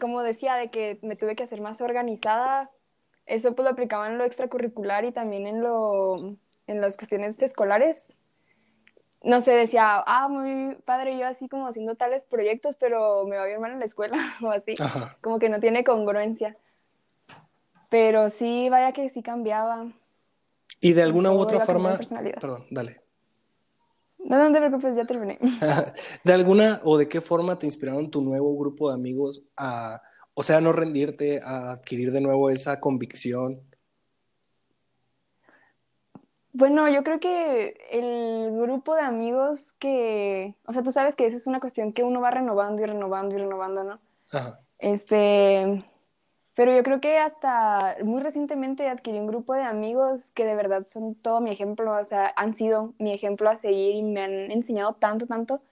como 0.00 0.22
decía, 0.22 0.56
de 0.56 0.70
que 0.70 0.98
me 1.02 1.16
tuve 1.16 1.36
que 1.36 1.44
hacer 1.44 1.60
más 1.60 1.80
organizada, 1.80 2.70
eso 3.26 3.54
pues 3.54 3.64
lo 3.64 3.70
aplicaba 3.70 4.08
en 4.08 4.18
lo 4.18 4.24
extracurricular 4.24 5.04
y 5.04 5.12
también 5.12 5.46
en, 5.46 5.62
lo, 5.62 6.36
en 6.66 6.80
las 6.80 6.96
cuestiones 6.96 7.40
escolares 7.42 8.18
no 9.22 9.40
sé, 9.40 9.52
decía, 9.52 10.02
ah, 10.06 10.28
muy 10.28 10.76
padre, 10.84 11.18
yo 11.18 11.26
así 11.26 11.48
como 11.48 11.66
haciendo 11.66 11.96
tales 11.96 12.24
proyectos, 12.24 12.76
pero 12.76 13.26
me 13.26 13.36
va 13.36 13.46
bien 13.46 13.60
mal 13.60 13.72
en 13.72 13.80
la 13.80 13.84
escuela 13.84 14.16
o 14.42 14.50
así, 14.50 14.74
como 15.20 15.38
que 15.38 15.48
no 15.48 15.60
tiene 15.60 15.84
congruencia. 15.84 16.56
Pero 17.90 18.30
sí, 18.30 18.68
vaya 18.68 18.92
que 18.92 19.08
sí 19.08 19.22
cambiaba. 19.22 19.86
Y 20.80 20.92
de 20.92 21.02
alguna 21.02 21.32
u 21.32 21.38
otra 21.38 21.60
forma, 21.60 21.98
perdón, 21.98 22.66
dale. 22.70 23.00
No, 24.28 24.38
no 24.38 24.52
te 24.52 24.58
preocupes, 24.58 24.96
ya 24.96 25.04
terminé. 25.04 25.38
¿De 26.24 26.32
alguna 26.32 26.80
o 26.84 26.98
de 26.98 27.08
qué 27.08 27.20
forma 27.20 27.58
te 27.58 27.66
inspiraron 27.66 28.10
tu 28.10 28.20
nuevo 28.22 28.56
grupo 28.56 28.90
de 28.90 28.94
amigos 28.94 29.44
a, 29.56 30.02
o 30.34 30.42
sea, 30.42 30.60
no 30.60 30.72
rendirte, 30.72 31.40
a 31.42 31.72
adquirir 31.72 32.12
de 32.12 32.20
nuevo 32.20 32.50
esa 32.50 32.78
convicción 32.78 33.68
bueno, 36.58 36.88
yo 36.88 37.04
creo 37.04 37.20
que 37.20 37.76
el 37.92 38.50
grupo 38.58 38.96
de 38.96 39.02
amigos 39.02 39.74
que, 39.74 40.56
o 40.66 40.72
sea, 40.72 40.82
tú 40.82 40.90
sabes 40.90 41.14
que 41.14 41.24
esa 41.24 41.36
es 41.36 41.46
una 41.46 41.60
cuestión 41.60 41.92
que 41.92 42.02
uno 42.02 42.20
va 42.20 42.32
renovando 42.32 42.82
y 42.82 42.86
renovando 42.86 43.36
y 43.36 43.38
renovando, 43.38 43.84
¿no? 43.84 44.00
Ajá. 44.32 44.58
Este, 44.80 45.78
pero 46.58 46.74
yo 46.74 46.82
creo 46.82 47.00
que 47.00 47.18
hasta 47.18 47.98
muy 48.02 48.20
recientemente 48.20 48.88
adquirí 48.88 49.20
un 49.20 49.28
grupo 49.28 49.54
de 49.54 49.62
amigos 49.62 50.32
que 50.34 50.44
de 50.44 50.56
verdad 50.56 50.84
son 50.86 51.14
todo 51.14 51.40
mi 51.40 51.52
ejemplo, 51.52 51.96
o 51.96 52.02
sea, 52.02 52.32
han 52.34 52.56
sido 52.56 52.94
mi 52.98 53.12
ejemplo 53.12 53.48
a 53.48 53.56
seguir 53.56 53.94
y 53.94 54.02
me 54.02 54.22
han 54.22 54.50
enseñado 54.50 54.94
tanto, 54.94 55.28
tanto. 55.28 55.62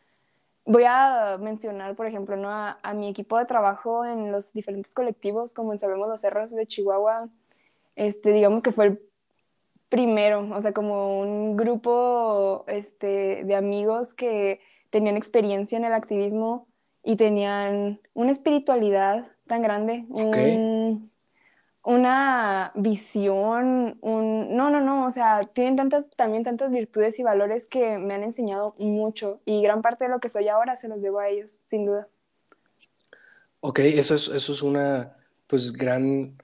Voy 0.64 0.84
a 0.86 1.38
mencionar, 1.40 1.96
por 1.96 2.06
ejemplo, 2.06 2.36
¿no? 2.36 2.50
a, 2.50 2.94
mi 2.94 3.08
equipo 3.08 3.36
de 3.36 3.46
trabajo 3.46 4.04
en 4.04 4.30
los 4.30 4.52
diferentes 4.52 4.94
colectivos, 4.94 5.54
como 5.54 5.72
en 5.72 5.80
Sabemos 5.80 6.08
los 6.08 6.20
Cerros 6.20 6.52
de 6.52 6.68
Chihuahua, 6.68 7.30
este, 7.96 8.30
digamos 8.30 8.62
que 8.62 8.70
fue 8.70 8.84
el 8.86 9.00
primero, 9.88 10.48
o 10.54 10.62
sea, 10.62 10.72
como 10.72 11.18
un 11.18 11.56
grupo 11.56 12.64
este, 12.68 13.42
de 13.42 13.56
amigos 13.56 14.14
que 14.14 14.60
tenían 14.90 15.16
experiencia 15.16 15.78
en 15.78 15.84
el 15.84 15.94
activismo 15.94 16.68
y 17.02 17.16
tenían 17.16 18.00
una 18.14 18.30
espiritualidad 18.30 19.26
tan 19.46 19.62
grande, 19.62 20.04
una 21.82 22.72
visión, 22.74 23.98
un... 24.00 24.56
No, 24.56 24.70
no, 24.70 24.80
no, 24.80 25.06
o 25.06 25.10
sea, 25.10 25.48
tienen 25.54 25.76
tantas, 25.76 26.10
también 26.16 26.42
tantas 26.42 26.72
virtudes 26.72 27.18
y 27.18 27.22
valores 27.22 27.66
que 27.68 27.98
me 27.98 28.14
han 28.14 28.24
enseñado 28.24 28.74
mucho 28.78 29.40
y 29.44 29.62
gran 29.62 29.82
parte 29.82 30.04
de 30.04 30.10
lo 30.10 30.18
que 30.18 30.28
soy 30.28 30.48
ahora 30.48 30.74
se 30.74 30.88
los 30.88 31.00
debo 31.00 31.20
a 31.20 31.28
ellos, 31.28 31.60
sin 31.66 31.86
duda. 31.86 32.08
Ok, 33.60 33.78
eso 33.80 34.16
es, 34.16 34.28
eso 34.28 34.52
es 34.52 34.62
una, 34.62 35.16
pues, 35.46 35.72
gran 35.72 36.36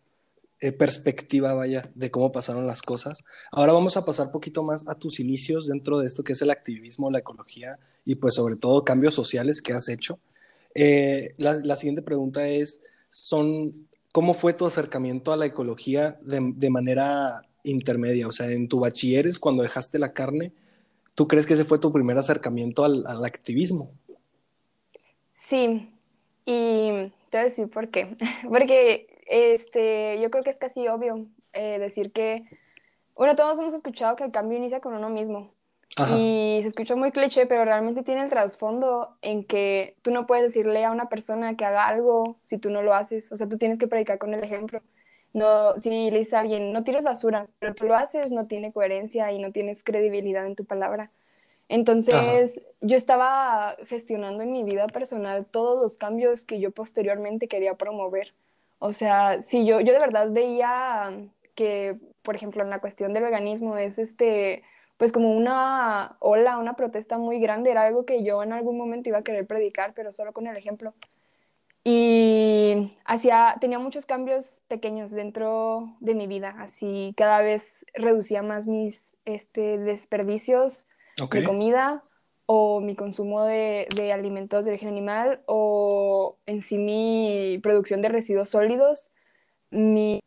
eh, 0.62 0.70
perspectiva, 0.70 1.54
vaya, 1.54 1.88
de 1.96 2.12
cómo 2.12 2.30
pasaron 2.30 2.68
las 2.68 2.82
cosas. 2.82 3.24
Ahora 3.50 3.72
vamos 3.72 3.96
a 3.96 4.04
pasar 4.04 4.26
un 4.26 4.32
poquito 4.32 4.62
más 4.62 4.86
a 4.86 4.94
tus 4.94 5.18
inicios 5.18 5.66
dentro 5.66 5.98
de 5.98 6.06
esto 6.06 6.22
que 6.22 6.34
es 6.34 6.42
el 6.42 6.50
activismo, 6.50 7.10
la 7.10 7.18
ecología 7.18 7.80
y 8.04 8.14
pues 8.14 8.34
sobre 8.34 8.54
todo 8.54 8.84
cambios 8.84 9.12
sociales 9.12 9.60
que 9.60 9.72
has 9.72 9.88
hecho. 9.88 10.20
Eh, 10.76 11.34
la, 11.36 11.74
siguiente 11.74 12.02
pregunta 12.02 12.46
es, 12.46 12.84
son, 13.12 13.88
¿cómo 14.10 14.32
fue 14.32 14.54
tu 14.54 14.64
acercamiento 14.64 15.34
a 15.34 15.36
la 15.36 15.44
ecología 15.44 16.18
de, 16.22 16.70
manera 16.70 17.42
intermedia? 17.62 18.26
O 18.26 18.32
sea, 18.32 18.50
en 18.50 18.68
tu 18.68 18.80
bachilleres, 18.80 19.38
cuando 19.38 19.62
dejaste 19.62 19.98
la 19.98 20.14
carne, 20.14 20.52
¿tú 21.14 21.28
crees 21.28 21.46
que 21.46 21.52
ese 21.52 21.66
fue 21.66 21.78
tu 21.78 21.92
primer 21.92 22.16
acercamiento 22.16 22.84
al, 22.84 23.04
activismo? 23.24 23.92
Sí, 25.30 25.90
y 26.46 26.88
te 27.28 27.36
voy 27.36 27.40
a 27.40 27.44
decir 27.44 27.68
por 27.68 27.90
qué. 27.90 28.16
Porque 28.48 29.06
este, 29.26 30.18
yo 30.22 30.30
creo 30.30 30.42
que 30.42 30.50
es 30.50 30.56
casi 30.56 30.88
obvio 30.88 31.26
eh, 31.52 31.78
decir 31.78 32.12
que, 32.12 32.44
bueno, 33.14 33.36
todos 33.36 33.58
hemos 33.58 33.74
escuchado 33.74 34.16
que 34.16 34.24
el 34.24 34.32
cambio 34.32 34.56
inicia 34.56 34.80
con 34.80 34.94
uno 34.94 35.10
mismo. 35.10 35.52
Y 36.16 36.60
se 36.62 36.68
escucha 36.68 36.96
muy 36.96 37.10
cliché, 37.12 37.46
pero 37.46 37.64
realmente 37.64 38.02
tiene 38.02 38.22
el 38.22 38.30
trasfondo 38.30 39.16
en 39.20 39.44
que 39.44 39.96
tú 40.02 40.10
no 40.10 40.26
puedes 40.26 40.44
decirle 40.44 40.84
a 40.84 40.90
una 40.90 41.08
persona 41.08 41.54
que 41.56 41.66
haga 41.66 41.86
algo 41.86 42.38
si 42.42 42.56
tú 42.56 42.70
no 42.70 42.82
lo 42.82 42.94
haces. 42.94 43.30
O 43.30 43.36
sea, 43.36 43.48
tú 43.48 43.58
tienes 43.58 43.78
que 43.78 43.88
predicar 43.88 44.18
con 44.18 44.32
el 44.32 44.42
ejemplo. 44.42 44.80
No, 45.34 45.78
si 45.78 46.10
le 46.10 46.18
dices 46.18 46.34
a 46.34 46.40
alguien, 46.40 46.72
no 46.72 46.84
tires 46.84 47.04
basura, 47.04 47.46
pero 47.58 47.74
tú 47.74 47.86
lo 47.86 47.94
haces, 47.94 48.30
no 48.30 48.46
tiene 48.46 48.72
coherencia 48.72 49.32
y 49.32 49.38
no 49.38 49.52
tienes 49.52 49.82
credibilidad 49.82 50.46
en 50.46 50.56
tu 50.56 50.64
palabra. 50.64 51.10
Entonces, 51.68 52.60
yo 52.80 52.96
estaba 52.96 53.76
gestionando 53.86 54.42
en 54.42 54.52
mi 54.52 54.62
vida 54.62 54.86
personal 54.88 55.46
todos 55.46 55.80
los 55.80 55.96
cambios 55.96 56.44
que 56.44 56.60
yo 56.60 56.70
posteriormente 56.70 57.48
quería 57.48 57.74
promover. 57.74 58.34
O 58.78 58.92
sea, 58.92 59.40
si 59.42 59.64
yo, 59.64 59.80
yo 59.80 59.92
de 59.92 59.98
verdad 59.98 60.30
veía 60.30 61.12
que, 61.54 61.96
por 62.22 62.36
ejemplo, 62.36 62.62
en 62.62 62.68
la 62.68 62.80
cuestión 62.80 63.14
del 63.14 63.22
veganismo 63.22 63.78
es 63.78 63.98
este 63.98 64.62
pues 65.02 65.10
como 65.10 65.32
una 65.32 66.14
ola, 66.20 66.58
una 66.58 66.76
protesta 66.76 67.18
muy 67.18 67.40
grande, 67.40 67.72
era 67.72 67.82
algo 67.82 68.04
que 68.06 68.22
yo 68.22 68.40
en 68.44 68.52
algún 68.52 68.78
momento 68.78 69.08
iba 69.08 69.18
a 69.18 69.24
querer 69.24 69.48
predicar, 69.48 69.94
pero 69.94 70.12
solo 70.12 70.32
con 70.32 70.46
el 70.46 70.56
ejemplo. 70.56 70.94
Y 71.82 72.96
hacía, 73.04 73.56
tenía 73.60 73.80
muchos 73.80 74.06
cambios 74.06 74.60
pequeños 74.68 75.10
dentro 75.10 75.96
de 75.98 76.14
mi 76.14 76.28
vida, 76.28 76.54
así 76.60 77.14
cada 77.16 77.40
vez 77.40 77.84
reducía 77.94 78.44
más 78.44 78.68
mis 78.68 79.12
este, 79.24 79.76
desperdicios 79.76 80.86
de 81.16 81.42
comida 81.42 82.04
o 82.46 82.78
mi 82.78 82.94
consumo 82.94 83.42
de, 83.42 83.88
de, 83.96 84.12
alimentos 84.12 84.64
de 84.64 84.70
origen 84.70 84.88
animal 84.88 85.42
o 85.46 86.36
en 86.46 86.62
sí 86.62 86.78
mi 86.78 87.58
producción 87.60 88.02
de 88.02 88.08
residuos 88.08 88.50
sólidos, 88.50 89.12
mi 89.72 90.22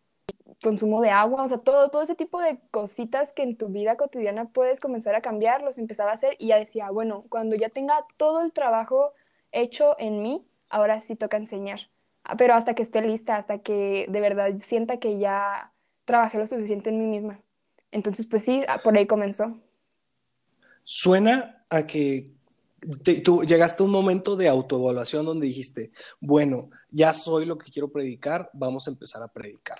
consumo 0.61 1.01
de 1.01 1.09
agua, 1.09 1.43
o 1.43 1.47
sea, 1.47 1.57
todo, 1.59 1.89
todo 1.89 2.01
ese 2.01 2.15
tipo 2.15 2.41
de 2.41 2.59
cositas 2.71 3.31
que 3.31 3.43
en 3.43 3.57
tu 3.57 3.67
vida 3.67 3.97
cotidiana 3.97 4.49
puedes 4.49 4.79
comenzar 4.79 5.15
a 5.15 5.21
cambiar, 5.21 5.61
los 5.61 5.77
empezaba 5.77 6.11
a 6.11 6.15
hacer 6.15 6.35
y 6.39 6.47
ya 6.47 6.57
decía, 6.57 6.89
bueno, 6.89 7.25
cuando 7.29 7.55
ya 7.55 7.69
tenga 7.69 8.05
todo 8.17 8.41
el 8.41 8.51
trabajo 8.51 9.13
hecho 9.51 9.95
en 9.99 10.21
mí, 10.21 10.45
ahora 10.69 11.01
sí 11.01 11.15
toca 11.15 11.37
enseñar. 11.37 11.81
Ah, 12.23 12.37
pero 12.37 12.55
hasta 12.55 12.73
que 12.73 12.83
esté 12.83 13.01
lista, 13.01 13.37
hasta 13.37 13.59
que 13.59 14.07
de 14.09 14.21
verdad 14.21 14.51
sienta 14.59 14.97
que 14.97 15.19
ya 15.19 15.71
trabajé 16.05 16.37
lo 16.37 16.47
suficiente 16.47 16.89
en 16.89 16.99
mí 16.99 17.05
misma. 17.05 17.39
Entonces, 17.91 18.25
pues 18.25 18.43
sí, 18.43 18.63
ah, 18.67 18.81
por 18.83 18.97
ahí 18.97 19.05
comenzó. 19.05 19.57
Suena 20.83 21.63
a 21.69 21.85
que 21.85 22.35
tú 23.23 23.43
llegaste 23.43 23.81
a 23.81 23.85
un 23.85 23.91
momento 23.91 24.35
de 24.35 24.47
autoevaluación 24.47 25.25
donde 25.25 25.47
dijiste, 25.47 25.91
bueno, 26.19 26.69
ya 26.89 27.13
soy 27.13 27.45
lo 27.45 27.57
que 27.57 27.71
quiero 27.71 27.91
predicar, 27.91 28.49
vamos 28.53 28.87
a 28.87 28.91
empezar 28.91 29.23
a 29.23 29.27
predicar. 29.27 29.79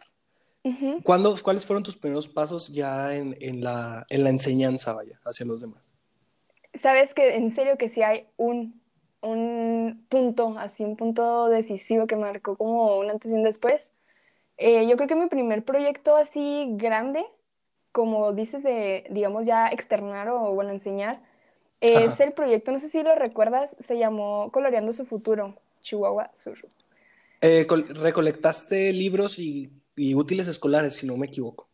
¿Cuáles 1.04 1.66
fueron 1.66 1.84
tus 1.84 1.96
primeros 1.96 2.28
pasos 2.28 2.70
ya 2.70 3.16
en, 3.16 3.38
en, 3.40 3.64
la, 3.64 4.06
en 4.10 4.24
la 4.24 4.30
enseñanza, 4.30 4.94
vaya, 4.94 5.20
hacia 5.24 5.46
los 5.46 5.62
demás? 5.62 5.84
Sabes 6.74 7.14
que 7.14 7.36
en 7.36 7.54
serio 7.54 7.78
que 7.78 7.88
sí 7.88 8.02
hay 8.02 8.26
un, 8.38 8.82
un 9.22 10.06
punto, 10.10 10.56
así 10.58 10.84
un 10.84 10.98
punto 10.98 11.50
decisivo 11.50 12.08
que 12.08 12.16
marcó 12.16 12.58
como 12.58 12.98
un 12.98 13.10
antes 13.10 13.32
y 13.32 13.36
un 13.36 13.44
después. 13.44 13.92
Eh, 14.58 14.88
yo 14.88 14.96
creo 14.96 15.08
que 15.08 15.16
mi 15.16 15.28
primer 15.28 15.64
proyecto 15.64 16.16
así 16.16 16.68
grande, 16.72 17.24
como 17.92 18.34
dices 18.34 18.64
de, 18.64 19.06
digamos, 19.10 19.46
ya 19.46 19.68
externar 19.68 20.30
o, 20.30 20.54
bueno, 20.54 20.72
enseñar, 20.72 21.22
es 21.82 22.20
el 22.20 22.34
proyecto, 22.34 22.72
no 22.72 22.80
sé 22.80 22.90
si 22.90 23.04
lo 23.04 23.14
recuerdas, 23.16 23.76
se 23.80 23.98
llamó 23.98 24.52
Coloreando 24.52 24.92
su 24.94 25.06
futuro, 25.06 25.56
Chihuahua 25.82 26.32
Sur. 26.34 26.58
Eh, 27.42 27.68
recolectaste 27.70 28.92
libros 28.92 29.38
y 29.38 29.70
y 29.96 30.16
útiles 30.16 30.48
escolares, 30.48 30.96
si 30.96 31.08
no 31.08 31.18
me 31.18 31.28
equivoco. 31.28 31.70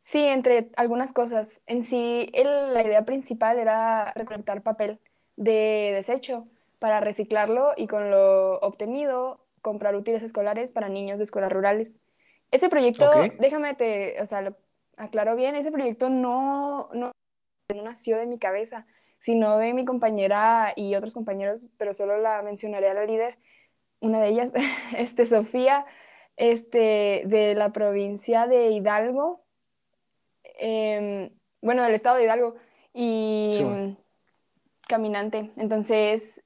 Sí, 0.00 0.18
entre 0.18 0.70
algunas 0.76 1.12
cosas. 1.12 1.60
En 1.66 1.84
sí, 1.84 2.30
la 2.34 2.82
idea 2.82 3.04
principal 3.04 3.58
era 3.58 4.12
recolectar 4.14 4.62
papel 4.62 4.98
de 5.36 5.92
desecho 5.94 6.48
para 6.78 7.00
reciclarlo 7.00 7.72
y 7.76 7.86
con 7.86 8.10
lo 8.10 8.58
obtenido 8.58 9.44
comprar 9.62 9.94
útiles 9.94 10.22
escolares 10.22 10.70
para 10.70 10.88
niños 10.88 11.18
de 11.18 11.24
escuelas 11.24 11.52
rurales. 11.52 11.94
Ese 12.50 12.68
proyecto, 12.68 13.08
déjame 13.38 13.74
te, 13.74 14.20
o 14.20 14.26
sea, 14.26 14.42
lo 14.42 14.56
aclaro 14.96 15.36
bien, 15.36 15.54
ese 15.54 15.70
proyecto 15.70 16.10
no, 16.10 16.88
no, 16.92 17.12
no 17.74 17.82
nació 17.82 18.18
de 18.18 18.26
mi 18.26 18.38
cabeza, 18.38 18.86
sino 19.18 19.58
de 19.58 19.74
mi 19.74 19.84
compañera 19.84 20.72
y 20.74 20.94
otros 20.94 21.14
compañeros, 21.14 21.62
pero 21.76 21.94
solo 21.94 22.18
la 22.18 22.42
mencionaré 22.42 22.88
a 22.90 22.94
la 22.94 23.04
líder, 23.04 23.38
una 24.00 24.20
de 24.20 24.28
ellas, 24.28 24.52
este, 24.96 25.26
Sofía, 25.26 25.86
este, 26.40 27.22
de 27.26 27.54
la 27.54 27.70
provincia 27.70 28.46
de 28.46 28.70
Hidalgo, 28.70 29.44
em, 30.58 31.28
bueno, 31.60 31.82
del 31.82 31.92
estado 31.92 32.16
de 32.16 32.24
Hidalgo, 32.24 32.54
y 32.94 33.60
caminante. 34.88 35.50
Entonces, 35.58 36.42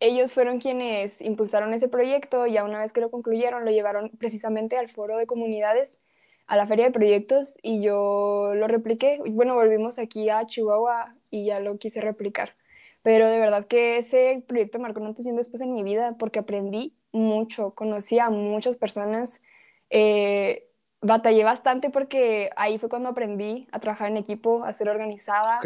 ellos 0.00 0.32
fueron 0.32 0.60
quienes 0.60 1.20
impulsaron 1.20 1.74
ese 1.74 1.88
proyecto, 1.88 2.46
y 2.46 2.54
ya 2.54 2.64
una 2.64 2.78
vez 2.78 2.94
que 2.94 3.02
lo 3.02 3.10
concluyeron, 3.10 3.66
lo 3.66 3.70
llevaron 3.70 4.10
precisamente 4.18 4.78
al 4.78 4.88
foro 4.88 5.18
de 5.18 5.26
comunidades, 5.26 6.00
a 6.46 6.56
la 6.56 6.66
feria 6.66 6.86
de 6.86 6.92
proyectos, 6.92 7.58
y 7.62 7.82
yo 7.82 8.52
lo 8.54 8.66
repliqué. 8.66 9.20
Bueno, 9.26 9.54
volvimos 9.54 9.98
aquí 9.98 10.30
a 10.30 10.46
Chihuahua 10.46 11.16
y 11.30 11.44
ya 11.44 11.60
lo 11.60 11.76
quise 11.76 12.00
replicar. 12.00 12.56
Pero 13.02 13.28
de 13.28 13.38
verdad 13.38 13.66
que 13.66 13.98
ese 13.98 14.42
proyecto 14.46 14.78
marcó 14.78 15.02
un 15.02 15.08
antes 15.08 15.26
y 15.26 15.30
un 15.30 15.36
después 15.36 15.60
en 15.60 15.74
mi 15.74 15.82
vida 15.82 16.16
porque 16.18 16.38
aprendí 16.38 16.94
mucho, 17.14 17.70
conocí 17.70 18.18
a 18.18 18.28
muchas 18.28 18.76
personas, 18.76 19.40
eh, 19.88 20.68
batallé 21.00 21.44
bastante 21.44 21.90
porque 21.90 22.50
ahí 22.56 22.78
fue 22.78 22.88
cuando 22.88 23.10
aprendí 23.10 23.68
a 23.72 23.78
trabajar 23.78 24.10
en 24.10 24.16
equipo, 24.16 24.64
a 24.64 24.72
ser 24.72 24.88
organizada, 24.88 25.60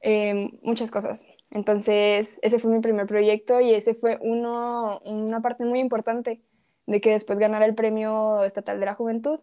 em, 0.00 0.50
muchas 0.62 0.90
cosas. 0.90 1.26
Entonces, 1.50 2.38
ese 2.42 2.58
fue 2.58 2.70
mi 2.70 2.80
primer 2.80 3.06
proyecto 3.06 3.60
y 3.60 3.72
ese 3.74 3.94
fue 3.94 4.18
uno, 4.20 5.00
una 5.04 5.40
parte 5.40 5.64
muy 5.64 5.78
importante 5.78 6.40
de 6.86 7.00
que 7.00 7.10
después 7.10 7.38
ganara 7.38 7.66
el 7.66 7.74
premio 7.74 8.42
estatal 8.44 8.80
de 8.80 8.86
la 8.86 8.94
juventud. 8.94 9.38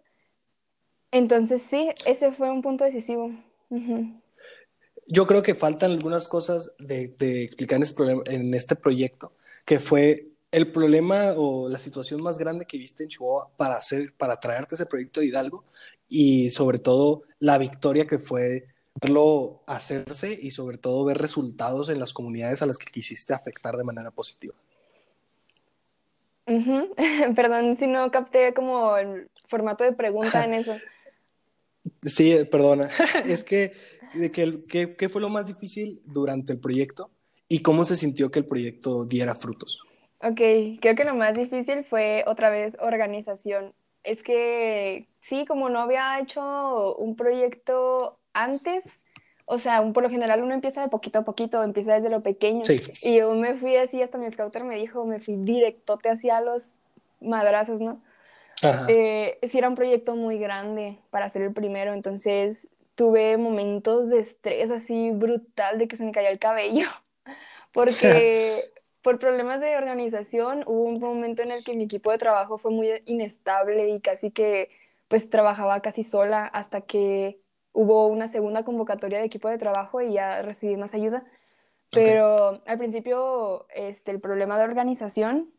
Entonces, 1.12 1.62
sí, 1.62 1.90
ese 2.06 2.32
fue 2.34 2.52
un 2.52 2.62
punto 2.62 2.84
decisivo. 2.84 3.32
Yo 5.08 5.26
creo 5.26 5.42
que 5.42 5.56
faltan 5.56 5.92
algunas 5.92 6.28
cosas 6.28 6.76
de, 6.80 7.16
explicar 7.44 7.78
en 7.78 7.84
este, 7.84 8.04
en 8.36 8.54
este 8.54 8.76
proyecto, 8.76 9.32
que 9.66 9.80
fue 9.80 10.30
el 10.52 10.72
problema 10.72 11.34
o 11.36 11.70
la 11.70 11.80
situación 11.80 12.24
más 12.24 12.38
grande 12.38 12.66
que 12.66 12.78
viste 12.78 13.04
en 13.04 13.10
Chihuahua 13.10 13.50
para, 13.56 13.76
hacer, 13.76 14.14
para 14.18 14.40
traerte 14.40 14.76
ese 14.76 14.86
proyecto 14.86 15.20
de 15.20 15.28
Hidalgo 15.28 15.66
y 16.08 16.50
sobre 16.50 16.80
todo 16.80 17.24
la 17.40 17.58
victoria 17.58 18.08
que 18.08 18.18
fue 18.18 18.66
verlo 19.00 19.62
hacerse 19.68 20.38
y 20.40 20.52
sobre 20.52 20.78
todo 20.78 21.06
ver 21.06 21.20
resultados 21.20 21.90
en 21.90 22.00
las 22.00 22.14
comunidades 22.14 22.62
a 22.62 22.66
las 22.66 22.78
que 22.78 22.92
quisiste 22.92 23.34
afectar 23.34 23.78
de 23.78 23.84
manera 23.84 24.12
positiva. 24.12 24.56
Perdón 27.36 27.78
si 27.78 27.86
no 27.86 28.10
capté 28.10 28.54
como 28.56 28.98
el 28.98 29.30
formato 29.48 29.84
de 29.84 29.94
pregunta 29.94 30.44
en 30.44 30.54
eso. 30.54 30.76
Sí, 32.02 32.36
perdona. 32.52 32.90
es 33.26 33.44
que, 33.44 33.74
¿qué, 34.32 34.96
¿qué 34.98 35.10
fue 35.10 35.22
lo 35.22 35.30
más 35.30 35.48
difícil 35.48 36.02
durante 36.06 36.54
el 36.54 36.60
proyecto 36.60 37.10
y 37.48 37.62
cómo 37.62 37.84
se 37.84 37.96
sintió 37.96 38.30
que 38.32 38.40
el 38.40 38.46
proyecto 38.46 39.06
diera 39.06 39.34
frutos? 39.34 39.82
Ok, 40.22 40.42
creo 40.82 40.96
que 40.96 41.06
lo 41.06 41.16
más 41.16 41.34
difícil 41.34 41.84
fue 41.84 42.24
otra 42.28 42.50
vez 42.50 42.76
organización. 42.80 43.74
Es 44.04 44.22
que 44.22 45.08
sí, 45.22 45.46
como 45.46 45.70
no 45.70 45.80
había 45.80 46.20
hecho 46.20 46.96
un 46.96 47.16
proyecto 47.16 48.18
antes, 48.34 48.84
o 49.46 49.58
sea, 49.58 49.84
por 49.94 50.04
lo 50.04 50.10
general 50.10 50.44
uno 50.44 50.54
empieza 50.54 50.82
de 50.82 50.90
poquito 50.90 51.20
a 51.20 51.24
poquito, 51.24 51.64
empieza 51.64 51.94
desde 51.94 52.10
lo 52.10 52.22
pequeño. 52.22 52.64
Y 53.04 53.18
yo 53.18 53.34
me 53.34 53.56
fui 53.56 53.76
así, 53.78 54.02
hasta 54.02 54.18
mi 54.18 54.30
scouter 54.32 54.64
me 54.64 54.76
dijo, 54.76 55.06
me 55.06 55.20
fui 55.20 55.36
directote 55.38 56.10
hacia 56.10 56.42
los 56.42 56.76
madrazos, 57.22 57.80
¿no? 57.82 58.02
Eh, 58.90 59.40
sí, 59.50 59.58
era 59.58 59.70
un 59.70 59.76
proyecto 59.76 60.16
muy 60.16 60.38
grande 60.38 61.00
para 61.12 61.30
ser 61.30 61.44
el 61.44 61.54
primero, 61.54 61.94
entonces 61.94 62.68
tuve 62.96 63.38
momentos 63.38 64.10
de 64.10 64.20
estrés 64.20 64.70
así 64.70 65.12
brutal 65.12 65.78
de 65.78 65.88
que 65.88 65.96
se 65.96 66.04
me 66.04 66.12
caía 66.12 66.30
el 66.30 66.40
cabello, 66.40 66.88
porque 67.72 68.62
por 69.10 69.18
problemas 69.18 69.60
de 69.60 69.76
organización 69.76 70.64
hubo 70.68 70.84
un 70.84 71.00
momento 71.00 71.42
en 71.42 71.50
el 71.50 71.64
que 71.64 71.74
mi 71.74 71.86
equipo 71.86 72.12
de 72.12 72.20
trabajo 72.20 72.60
fue 72.60 72.70
muy 72.70 72.92
inestable 73.08 73.90
y 73.90 74.02
casi 74.02 74.30
que 74.30 74.70
pues 75.08 75.32
trabajaba 75.32 75.82
casi 75.82 76.04
sola 76.04 76.46
hasta 76.46 76.82
que 76.82 77.42
hubo 77.74 78.06
una 78.06 78.28
segunda 78.28 78.64
convocatoria 78.64 79.18
de 79.18 79.26
equipo 79.26 79.50
de 79.50 79.58
trabajo 79.58 80.00
y 80.00 80.14
ya 80.14 80.44
recibí 80.44 80.78
más 80.78 80.94
ayuda. 80.94 81.24
Pero 81.90 82.62
al 82.68 82.78
principio, 82.78 83.66
este, 83.74 84.12
el 84.12 84.20
problema 84.20 84.60
de 84.60 84.66
organización, 84.66 85.52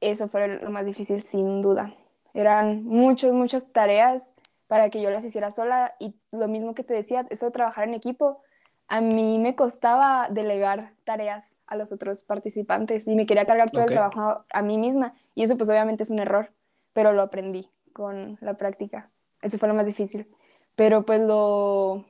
eso 0.00 0.26
fue 0.26 0.48
lo 0.58 0.70
más 0.70 0.84
difícil, 0.84 1.22
sin 1.22 1.62
duda. 1.62 1.94
Eran 2.34 2.82
muchas, 2.82 3.32
muchas 3.32 3.70
tareas 3.72 4.32
para 4.66 4.90
que 4.90 5.00
yo 5.00 5.10
las 5.10 5.24
hiciera 5.24 5.52
sola 5.52 5.94
y 6.00 6.16
lo 6.32 6.48
mismo 6.48 6.74
que 6.74 6.82
te 6.82 6.94
decía, 6.94 7.28
eso 7.30 7.46
de 7.46 7.52
trabajar 7.52 7.86
en 7.86 7.94
equipo, 7.94 8.42
a 8.88 9.00
mí 9.00 9.38
me 9.38 9.54
costaba 9.54 10.26
delegar 10.30 10.94
tareas 11.04 11.46
a 11.66 11.76
los 11.76 11.92
otros 11.92 12.22
participantes 12.22 13.06
y 13.06 13.16
me 13.16 13.26
quería 13.26 13.46
cargar 13.46 13.70
todo 13.70 13.84
el 13.84 13.90
trabajo 13.90 14.44
a 14.50 14.62
mí 14.62 14.78
misma 14.78 15.14
y 15.34 15.42
eso 15.42 15.56
pues 15.56 15.68
obviamente 15.68 16.02
es 16.02 16.10
un 16.10 16.18
error, 16.18 16.52
pero 16.92 17.12
lo 17.12 17.22
aprendí 17.22 17.70
con 17.92 18.38
la 18.40 18.54
práctica. 18.54 19.10
Eso 19.42 19.58
fue 19.58 19.68
lo 19.68 19.74
más 19.74 19.86
difícil. 19.86 20.28
Pero 20.74 21.04
pues 21.04 21.20
lo 21.20 22.04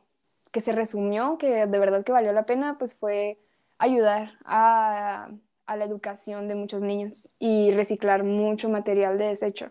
que 0.50 0.60
se 0.60 0.72
resumió, 0.72 1.38
que 1.38 1.66
de 1.66 1.78
verdad 1.78 2.04
que 2.04 2.12
valió 2.12 2.32
la 2.32 2.46
pena, 2.46 2.76
pues 2.78 2.94
fue 2.94 3.38
ayudar 3.78 4.32
a, 4.44 5.28
la 5.68 5.84
educación 5.84 6.48
de 6.48 6.54
muchos 6.54 6.80
niños 6.80 7.32
y 7.38 7.72
reciclar 7.72 8.25
mucho 8.25 8.68
material 8.68 9.18
de 9.18 9.26
desecho. 9.26 9.70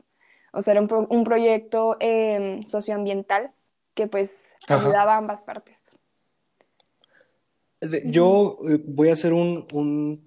O 0.53 0.61
sea, 0.61 0.73
era 0.73 0.81
un, 0.81 1.23
proyecto 1.23 1.97
em, 1.99 2.63
socioambiental 2.65 3.51
que 3.93 4.07
pues 4.07 4.45
ayudaba 4.67 5.15
a 5.15 5.17
ambas 5.17 5.41
partes. 5.41 5.94
Yo 8.05 8.57
eh, 8.69 8.81
voy 8.85 9.09
a 9.09 9.13
hacer 9.13 9.33
un, 9.33 9.65
un, 9.73 10.23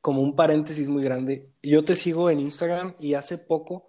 como 0.00 0.22
un 0.22 0.36
paréntesis 0.36 0.88
muy 0.88 1.02
grande. 1.02 1.46
Yo 1.62 1.84
te 1.84 1.94
sigo 1.94 2.30
en 2.30 2.40
Instagram 2.40 2.94
y 2.98 3.14
hace 3.14 3.38
poco 3.38 3.88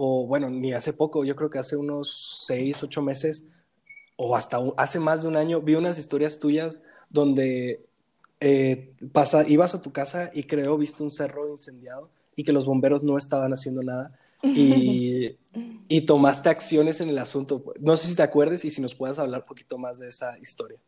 o 0.00 0.28
bueno, 0.28 0.48
ni 0.48 0.72
hace 0.72 0.92
poco, 0.92 1.24
yo 1.24 1.34
creo 1.34 1.50
que 1.50 1.58
hace 1.58 1.76
unos 1.76 2.44
seis, 2.46 2.80
ocho 2.84 3.02
meses, 3.02 3.50
o 4.14 4.36
hasta 4.36 4.58
hace 4.76 5.00
más 5.00 5.22
de 5.22 5.28
un 5.28 5.36
año, 5.36 5.60
vi 5.60 5.74
unas 5.74 5.98
historias 5.98 6.38
tuyas 6.38 6.82
donde 7.10 7.84
eh, 8.38 8.94
pasa, 9.10 9.44
ibas 9.48 9.74
a 9.74 9.82
tu 9.82 9.90
casa 9.90 10.30
y 10.32 10.44
creo 10.44 10.78
viste 10.78 11.02
un 11.02 11.10
cerro 11.10 11.48
incendiado 11.48 12.10
y 12.36 12.44
que 12.44 12.52
los 12.52 12.64
bomberos 12.64 13.02
no 13.02 13.18
estaban 13.18 13.52
haciendo 13.52 13.82
nada 13.82 14.14
y, 14.40 15.36
y 15.88 16.00
tomaste 16.02 16.48
acciones 16.48 17.00
en 17.00 17.08
el 17.08 17.18
asunto. 17.18 17.64
No 17.80 17.96
sé 17.96 18.06
si 18.06 18.14
te 18.14 18.22
acuerdes 18.22 18.64
y 18.64 18.70
si 18.70 18.80
nos 18.80 18.94
puedas 18.94 19.18
hablar 19.18 19.40
un 19.40 19.48
poquito 19.48 19.78
más 19.78 19.98
de 19.98 20.06
esa 20.06 20.38
historia. 20.38 20.78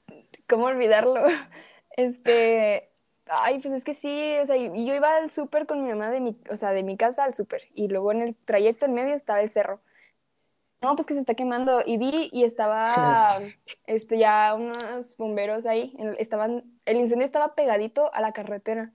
¿Cómo 0.51 0.67
olvidarlo? 0.67 1.25
Este, 1.97 2.91
Ay, 3.33 3.61
pues 3.61 3.73
es 3.73 3.85
que 3.85 3.95
sí, 3.95 4.37
o 4.43 4.47
sea, 4.47 4.57
yo 4.57 4.95
iba 4.95 5.17
al 5.17 5.31
súper 5.31 5.67
con 5.67 5.83
mi 5.83 5.89
mamá 5.89 6.11
de 6.11 6.21
mi, 6.21 6.37
o 6.51 6.57
sea, 6.57 6.73
de 6.73 6.83
mi 6.83 6.97
casa 6.97 7.23
al 7.23 7.35
súper 7.35 7.63
y 7.75 7.87
luego 7.87 8.11
en 8.11 8.23
el 8.23 8.35
trayecto 8.35 8.87
en 8.87 8.95
medio 8.95 9.15
estaba 9.15 9.41
el 9.41 9.51
cerro. 9.51 9.81
No, 10.83 10.97
pues 10.97 11.07
que 11.07 11.15
se 11.15 11.21
está 11.21 11.35
quemando 11.35 11.83
y 11.87 11.97
vi 11.97 12.29
y 12.33 12.43
estaba 12.43 13.39
este 13.87 14.19
ya 14.19 14.55
unos 14.57 15.17
bomberos 15.17 15.67
ahí, 15.67 15.97
estaban 16.19 16.65
el 16.87 16.97
incendio 16.97 17.25
estaba 17.25 17.55
pegadito 17.55 18.13
a 18.13 18.21
la 18.21 18.33
carretera. 18.33 18.93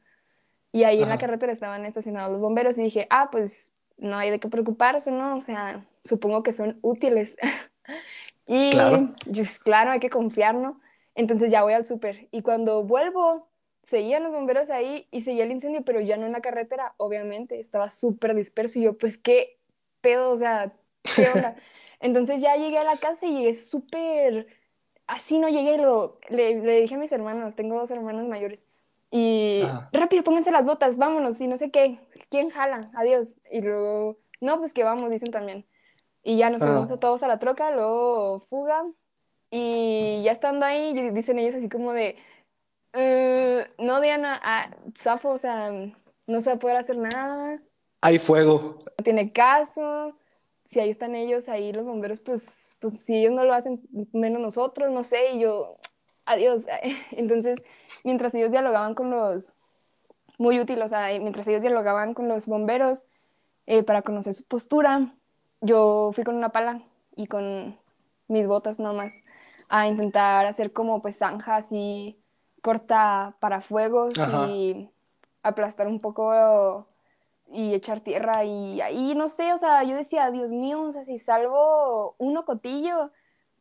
Y 0.74 0.84
ahí 0.84 1.02
en 1.02 1.08
la 1.08 1.18
carretera 1.18 1.54
estaban 1.54 1.86
estacionados 1.86 2.34
los 2.34 2.42
bomberos 2.42 2.78
y 2.78 2.82
dije, 2.82 3.08
"Ah, 3.10 3.30
pues 3.32 3.72
no 3.98 4.18
hay 4.18 4.30
de 4.30 4.42
qué 4.42 4.50
preocuparse, 4.50 5.10
¿no? 5.10 5.38
O 5.38 5.42
sea, 5.42 5.86
supongo 6.04 6.44
que 6.44 6.52
son 6.52 6.80
útiles." 6.82 7.38
y 8.46 8.72
claro. 8.72 9.14
Pues, 9.34 9.60
claro, 9.60 9.92
hay 9.92 10.02
que 10.02 10.10
confiar, 10.10 10.56
¿no? 10.56 10.82
Entonces 11.16 11.52
ya 11.52 11.64
voy 11.64 11.74
al 11.74 11.86
súper 11.86 12.28
y 12.32 12.42
cuando 12.42 12.84
vuelvo 12.84 13.48
seguían 13.84 14.24
los 14.24 14.32
bomberos 14.32 14.70
ahí 14.70 15.08
y 15.12 15.22
seguía 15.22 15.44
el 15.44 15.52
incendio, 15.52 15.84
pero 15.84 16.02
ya 16.02 16.18
no 16.18 16.26
en 16.26 16.32
la 16.32 16.42
carretera, 16.42 16.94
obviamente, 16.98 17.60
estaba 17.60 17.90
súper 17.90 18.36
disperso 18.36 18.80
y 18.80 18.84
yo, 18.84 18.98
pues, 18.98 19.18
¿qué 19.18 19.60
pedo? 20.02 20.32
O 20.32 20.38
sea, 20.38 20.74
¿qué 21.16 21.28
onda? 21.34 21.56
Entonces 22.00 22.42
ya 22.42 22.56
llegué 22.56 22.78
a 22.78 22.84
la 22.84 22.98
casa 22.98 23.26
y 23.26 23.36
llegué 23.38 23.54
súper, 23.54 24.48
así 25.08 25.40
no 25.40 25.50
llegué, 25.50 25.78
lo, 25.78 26.20
le, 26.30 26.62
le, 26.62 26.82
dije 26.82 26.96
a 26.96 26.98
mis 26.98 27.12
hermanos, 27.12 27.56
tengo 27.56 27.80
dos 27.80 27.92
hermanos 27.92 28.28
mayores, 28.28 28.66
y 29.12 29.64
rápido, 29.94 30.24
pónganse 30.24 30.52
las 30.52 30.66
botas, 30.66 30.98
vámonos, 30.98 31.40
y 31.40 31.48
no 31.48 31.58
sé 31.58 31.72
qué, 31.72 32.00
¿quién 32.30 32.50
jala? 32.50 32.92
Adiós. 32.96 33.36
Y 33.50 33.62
luego, 33.62 34.18
no, 34.42 34.58
pues 34.58 34.74
que 34.74 34.84
vamos, 34.84 35.10
dicen 35.10 35.32
también. 35.32 35.66
Y 36.22 36.38
ya 36.38 36.50
nos 36.50 36.60
fuimos 36.60 37.00
todos 37.00 37.24
a 37.24 37.28
la 37.28 37.40
troca, 37.40 37.72
luego 37.72 38.42
fuga, 38.50 38.84
y 39.52 40.24
ya 40.24 40.32
estando 40.32 40.66
ahí, 40.66 40.94
dicen 41.12 41.40
ellos 41.40 41.56
así 41.56 41.70
como 41.70 41.94
de, 41.94 42.16
eh, 42.94 43.68
no, 43.78 44.02
Diana, 44.02 44.40
ah, 44.44 44.70
Zafo, 44.98 45.30
o 45.30 45.38
sea, 45.38 45.72
no 46.28 46.42
se 46.42 46.50
va 46.50 46.56
a 46.56 46.60
poder 46.60 46.78
hacer 46.78 46.98
nada. 46.98 47.62
Hay 48.02 48.20
fuego. 48.20 48.78
No 48.98 49.04
tiene 49.04 49.32
caso. 49.32 50.16
Si 50.66 50.80
ahí 50.80 50.90
están 50.90 51.16
ellos, 51.16 51.48
ahí 51.50 51.72
los 51.74 51.86
bomberos, 51.86 52.22
pues, 52.22 52.76
pues 52.80 53.00
si 53.02 53.18
ellos 53.18 53.34
no 53.34 53.46
lo 53.46 53.54
hacen, 53.54 53.82
menos 54.14 54.42
nosotros, 54.42 54.92
no 54.92 55.04
sé, 55.04 55.34
y 55.34 55.40
yo, 55.42 55.76
adiós. 56.26 56.64
Entonces, 57.12 57.62
mientras 58.04 58.34
ellos 58.34 58.52
dialogaban 58.52 58.96
con 58.96 59.12
los, 59.12 59.54
muy 60.38 60.60
útil, 60.60 60.82
o 60.82 60.88
sea, 60.88 61.08
mientras 61.20 61.48
ellos 61.48 61.62
dialogaban 61.62 62.14
con 62.14 62.28
los 62.28 62.48
bomberos 62.48 63.06
eh, 63.68 63.84
para 63.84 64.02
conocer 64.02 64.34
su 64.34 64.46
postura, 64.46 65.14
yo 65.62 66.12
fui 66.14 66.24
con 66.24 66.36
una 66.36 66.50
pala 66.50 66.82
y 67.16 67.28
con 67.28 67.78
mis 68.28 68.48
botas 68.48 68.80
nomás 68.80 69.22
a 69.70 69.88
intentar 69.88 70.46
hacer 70.46 70.74
como 70.74 71.02
pues 71.02 71.18
zanjas 71.18 71.72
y 71.72 72.18
corta 72.62 73.36
para 73.40 73.62
fuegos 73.62 74.14
y 74.50 74.90
aplastar 75.44 75.88
un 75.88 76.00
poco 76.00 76.86
y 77.52 77.74
echar 77.74 78.00
tierra 78.02 78.44
y 78.44 78.82
ahí 78.82 79.14
no 79.16 79.30
sé, 79.30 79.54
o 79.54 79.58
sea, 79.58 79.84
yo 79.84 79.96
decía, 79.96 80.32
Dios 80.32 80.52
mío, 80.52 80.82
o 80.82 80.92
sea, 80.92 81.04
si 81.04 81.20
salvo 81.20 82.16
uno 82.18 82.44
cotillo, 82.46 83.12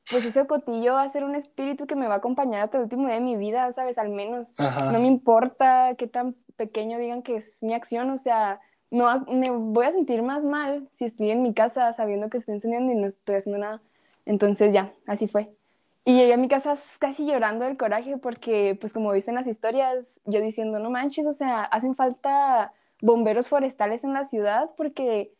pues 0.09 0.25
ese 0.25 0.47
cotillo 0.47 0.95
va 0.95 1.03
a 1.03 1.09
ser 1.09 1.25
un 1.25 1.35
espíritu 1.35 1.87
que 1.87 1.97
me 1.97 2.07
va 2.07 2.15
a 2.15 2.19
acompañar 2.19 2.63
hasta 2.63 2.79
el 2.79 2.85
último 2.85 3.07
día 3.07 3.17
de 3.17 3.21
mi 3.21 3.37
vida, 3.37 3.71
¿sabes? 3.73 3.99
Al 3.99 4.11
menos. 4.11 4.53
No 4.59 4.99
me 4.99 5.07
importa 5.07 5.95
qué 5.97 6.07
tan 6.07 6.35
pequeño 6.57 6.99
digan 6.99 7.23
que 7.23 7.37
es 7.37 7.63
mi 7.63 7.75
acción, 7.75 8.11
o 8.11 8.19
sea, 8.19 8.61
no, 8.91 9.25
me 9.27 9.51
voy 9.51 9.87
a 9.87 9.93
sentir 9.93 10.23
más 10.23 10.45
mal 10.45 10.89
si 10.93 11.07
estoy 11.07 11.31
en 11.31 11.43
mi 11.43 11.53
casa 11.53 11.93
sabiendo 11.93 12.31
que 12.31 12.39
estoy 12.39 12.55
encendiendo 12.55 12.93
y 12.93 12.97
no 12.97 13.07
estoy 13.07 13.37
haciendo 13.37 13.59
nada. 13.59 13.83
Entonces 14.25 14.73
ya, 14.73 14.93
así 15.07 15.27
fue. 15.27 15.51
Y 16.05 16.15
llegué 16.15 16.35
a 16.35 16.39
mi 16.39 16.49
casa 16.49 16.75
casi 16.99 17.27
llorando 17.27 17.65
del 17.65 17.79
coraje 17.79 18.19
porque, 18.19 18.77
pues 18.79 18.93
como 18.93 19.13
viste 19.13 19.31
en 19.31 19.37
las 19.37 19.47
historias, 19.47 20.21
yo 20.27 20.41
diciendo, 20.41 20.79
no 20.79 20.91
manches, 20.91 21.27
o 21.27 21.33
sea, 21.33 21.63
hacen 21.63 21.95
falta 21.95 22.73
bomberos 23.01 23.49
forestales 23.49 24.05
en 24.05 24.13
la 24.13 24.25
ciudad 24.25 24.71
porque 24.77 25.33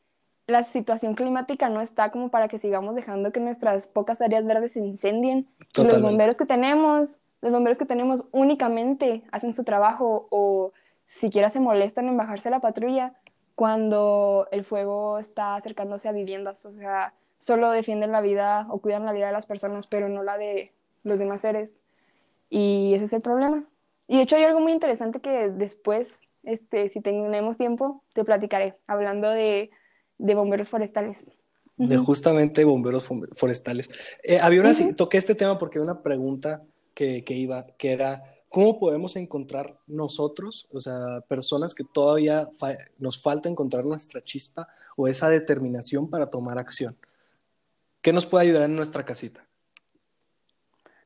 la 0.47 0.63
situación 0.63 1.15
climática 1.15 1.69
no 1.69 1.81
está 1.81 2.11
como 2.11 2.31
para 2.31 2.49
que 2.49 2.59
sigamos 2.59 2.95
dejando 2.95 3.33
que 3.33 3.41
nuestras 3.41 3.87
pocas 3.87 4.21
áreas 4.21 4.45
verdes 4.45 4.73
se 4.73 4.81
incendien. 4.81 5.47
Y 5.77 5.85
los 5.85 6.01
bomberos 6.01 6.37
que 6.37 6.47
tenemos, 6.47 7.21
los 7.41 7.53
bomberos 7.53 7.79
que 7.79 7.87
tenemos 7.87 8.29
únicamente 8.33 9.23
hacen 9.33 9.55
su 9.55 9.65
trabajo 9.65 10.29
o 10.31 10.73
siquiera 11.07 11.51
se 11.51 11.61
molestan 11.61 12.09
en 12.09 12.17
bajarse 12.17 12.49
a 12.49 12.53
la 12.53 12.61
patrulla 12.61 13.15
cuando 13.55 14.49
el 14.51 14.65
fuego 14.65 15.19
está 15.19 15.57
acercándose 15.57 16.09
a 16.09 16.13
viviendas. 16.13 16.65
O 16.67 16.73
sea, 16.73 17.15
solo 17.45 17.71
defienden 17.71 18.11
la 18.11 18.23
vida 18.23 18.67
o 18.71 18.81
cuidan 18.81 19.05
la 19.05 19.13
vida 19.13 19.27
de 19.27 19.33
las 19.33 19.45
personas, 19.45 19.87
pero 19.87 20.09
no 20.09 20.23
la 20.23 20.39
de 20.39 20.73
los 21.03 21.19
demás 21.19 21.43
seres. 21.43 21.77
Y 22.49 22.95
ese 22.95 23.05
es 23.05 23.13
el 23.13 23.21
problema. 23.21 23.65
Y 24.09 24.17
de 24.17 24.23
hecho 24.23 24.37
hay 24.37 24.45
algo 24.45 24.61
muy 24.61 24.73
interesante 24.73 25.21
que 25.21 25.51
después, 25.51 26.21
este, 26.43 26.89
si 26.89 27.03
tenemos 27.03 27.59
tiempo, 27.59 28.03
te 28.15 28.25
platicaré, 28.25 28.79
hablando 28.87 29.29
de, 29.29 29.71
de 30.17 30.35
bomberos 30.35 30.71
forestales. 30.71 31.33
De 31.77 31.99
justamente 31.99 32.65
bomberos 32.65 33.07
forestales. 33.35 33.91
Eh, 34.23 34.39
había 34.41 34.61
una, 34.61 34.73
toqué 34.97 35.19
este 35.19 35.35
tema 35.35 35.59
porque 35.59 35.79
había 35.79 35.91
una 35.91 36.03
pregunta 36.03 36.63
que, 36.95 37.25
que 37.25 37.35
iba, 37.35 37.67
que 37.77 37.93
era 37.93 38.23
¿cómo 38.49 38.79
podemos 38.79 39.17
encontrar 39.17 39.77
nosotros, 39.87 40.69
o 40.73 40.79
sea, 40.79 41.21
personas 41.27 41.75
que 41.75 41.83
todavía 41.83 42.49
nos 42.99 43.21
falta 43.21 43.49
encontrar 43.49 43.85
nuestra 43.85 44.23
chispa 44.23 44.69
o 44.97 45.09
esa 45.09 45.29
determinación 45.29 46.09
para 46.09 46.31
tomar 46.31 46.57
acción? 46.57 46.97
¿Qué 48.05 48.13
nos 48.13 48.27
puede 48.27 48.45
ayudar 48.45 48.65
en 48.65 48.77
nuestra 48.77 49.07
casita? 49.07 49.47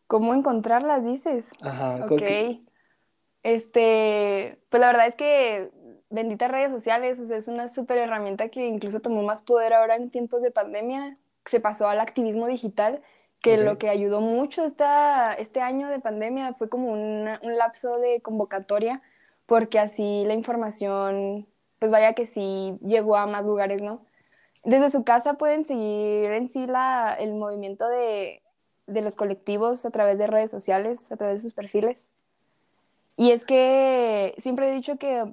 ¿Cómo 0.09 0.35
encontrarlas, 0.35 1.05
dices? 1.05 1.51
Ajá, 1.63 2.05
ok. 2.05 2.23
Este, 3.45 4.59
pues 4.69 4.81
la 4.81 4.89
verdad 4.89 5.07
es 5.07 5.15
que 5.15 5.71
benditas 6.11 6.51
redes 6.51 6.73
sociales, 6.73 7.21
o 7.21 7.25
sea, 7.25 7.37
es 7.37 7.47
una 7.47 7.69
súper 7.69 7.99
herramienta 7.99 8.49
que 8.49 8.67
incluso 8.67 8.99
tomó 8.99 9.23
más 9.23 9.43
poder 9.43 9.75
ahora 9.75 9.95
en 9.95 10.11
tiempos 10.11 10.43
de 10.43 10.51
pandemia, 10.51 11.17
se 11.45 11.61
pasó 11.61 11.87
al 11.87 12.01
activismo 12.01 12.49
digital, 12.49 13.01
que 13.41 13.59
lo 13.59 13.79
que 13.79 13.91
ayudó 13.91 14.21
mucho 14.21 14.65
esta, 14.65 15.35
este 15.35 15.61
año 15.61 15.91
de 15.91 16.01
pandemia 16.01 16.55
fue 16.55 16.69
como 16.69 16.91
un 16.91 17.39
lapso 17.43 17.99
de 17.99 18.21
convocatoria, 18.23 19.03
porque 19.47 19.79
así 19.79 20.25
la 20.27 20.35
información, 20.35 21.47
pues 21.79 21.93
vaya 21.93 22.15
que 22.15 22.27
sí 22.27 22.77
llegó 22.83 23.15
a 23.15 23.29
más 23.29 23.45
lugares, 23.45 23.83
¿no? 23.83 24.08
Desde 24.64 24.90
su 24.90 25.05
casa 25.05 25.35
pueden 25.35 25.64
seguir 25.64 26.31
en 26.33 26.49
sí 26.49 26.66
la, 26.66 27.14
el 27.18 27.35
movimiento 27.35 27.88
de, 27.88 28.42
de 28.87 29.03
los 29.03 29.16
colectivos 29.16 29.85
a 29.85 29.90
través 29.90 30.18
de 30.18 30.27
redes 30.27 30.51
sociales, 30.51 31.11
a 31.12 31.16
través 31.16 31.37
de 31.37 31.49
sus 31.49 31.55
perfiles. 31.55 32.09
Y 33.16 33.33
es 33.33 33.44
que 33.44 34.35
siempre 34.38 34.68
he 34.68 34.75
dicho 34.75 34.97
que 34.97 35.33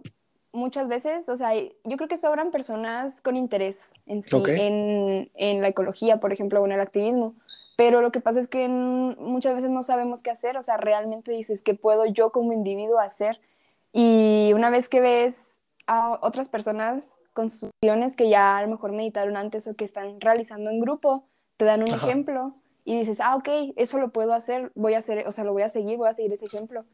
muchas 0.51 0.87
veces, 0.87 1.29
o 1.29 1.37
sea, 1.37 1.53
yo 1.53 1.97
creo 1.97 2.07
que 2.07 2.17
sobran 2.17 2.51
personas 2.51 3.21
con 3.21 3.35
interés 3.35 3.81
en, 4.05 4.23
en, 4.31 5.31
en, 5.35 5.61
la 5.61 5.67
ecología, 5.67 6.19
por 6.19 6.33
ejemplo, 6.33 6.61
o 6.61 6.65
en 6.65 6.71
el 6.71 6.79
activismo. 6.79 7.35
Pero 7.77 8.01
lo 8.01 8.11
que 8.11 8.21
pasa 8.21 8.39
es 8.39 8.47
que 8.47 8.67
muchas 8.69 9.55
veces 9.55 9.69
no 9.69 9.83
sabemos 9.83 10.23
qué 10.23 10.31
hacer, 10.31 10.57
o 10.57 10.63
sea, 10.63 10.77
realmente 10.77 11.31
dices, 11.31 11.61
¿qué 11.61 11.73
puedo 11.73 12.05
yo 12.05 12.31
como 12.31 12.53
individuo 12.53 12.99
hacer? 12.99 13.39
Y 13.91 14.51
una 14.53 14.69
vez 14.69 14.89
que 14.89 15.01
ves 15.01 15.61
a 15.87 16.17
otras 16.21 16.49
personas 16.49 17.15
con 17.35 17.49
sus 17.51 17.69
que 18.15 18.29
ya 18.29 18.57
a 18.57 18.61
lo 18.63 18.69
mejor 18.69 18.93
meditaron 18.93 19.37
antes 19.37 19.67
o 19.67 19.75
que 19.75 19.85
están 19.85 20.19
realizando 20.21 20.71
en 20.71 20.79
grupo, 20.79 21.27
te 21.57 21.65
dan 21.65 21.83
un 21.83 21.89
ejemplo 21.89 22.55
y 22.85 22.97
dices, 22.97 23.19
ah, 23.19 23.35
ok, 23.35 23.73
eso 23.75 23.99
lo 23.99 24.09
puedo 24.11 24.33
hacer, 24.33 24.71
voy 24.73 24.93
a 24.93 24.99
hacer, 24.99 25.27
o 25.27 25.31
sea, 25.31 25.43
lo 25.43 25.53
voy 25.53 25.63
a 25.63 25.69
seguir, 25.69 25.97
voy 25.97 26.07
a 26.07 26.13
seguir 26.13 26.31
ese 26.33 26.45
ejemplo. 26.45 26.85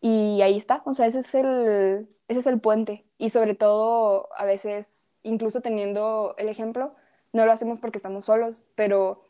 Y 0.00 0.40
ahí 0.42 0.56
está, 0.56 0.82
o 0.84 0.94
sea, 0.94 1.06
ese 1.06 1.18
es 1.18 1.34
el, 1.34 2.08
ese 2.28 2.40
es 2.40 2.46
el 2.46 2.60
puente. 2.60 3.04
Y 3.18 3.30
sobre 3.30 3.54
todo, 3.54 4.28
a 4.36 4.44
veces, 4.44 5.10
incluso 5.22 5.60
teniendo 5.60 6.34
el 6.38 6.48
ejemplo, 6.48 6.94
no 7.32 7.44
lo 7.44 7.52
hacemos 7.52 7.80
porque 7.80 7.98
estamos 7.98 8.26
solos, 8.26 8.68
pero 8.76 9.22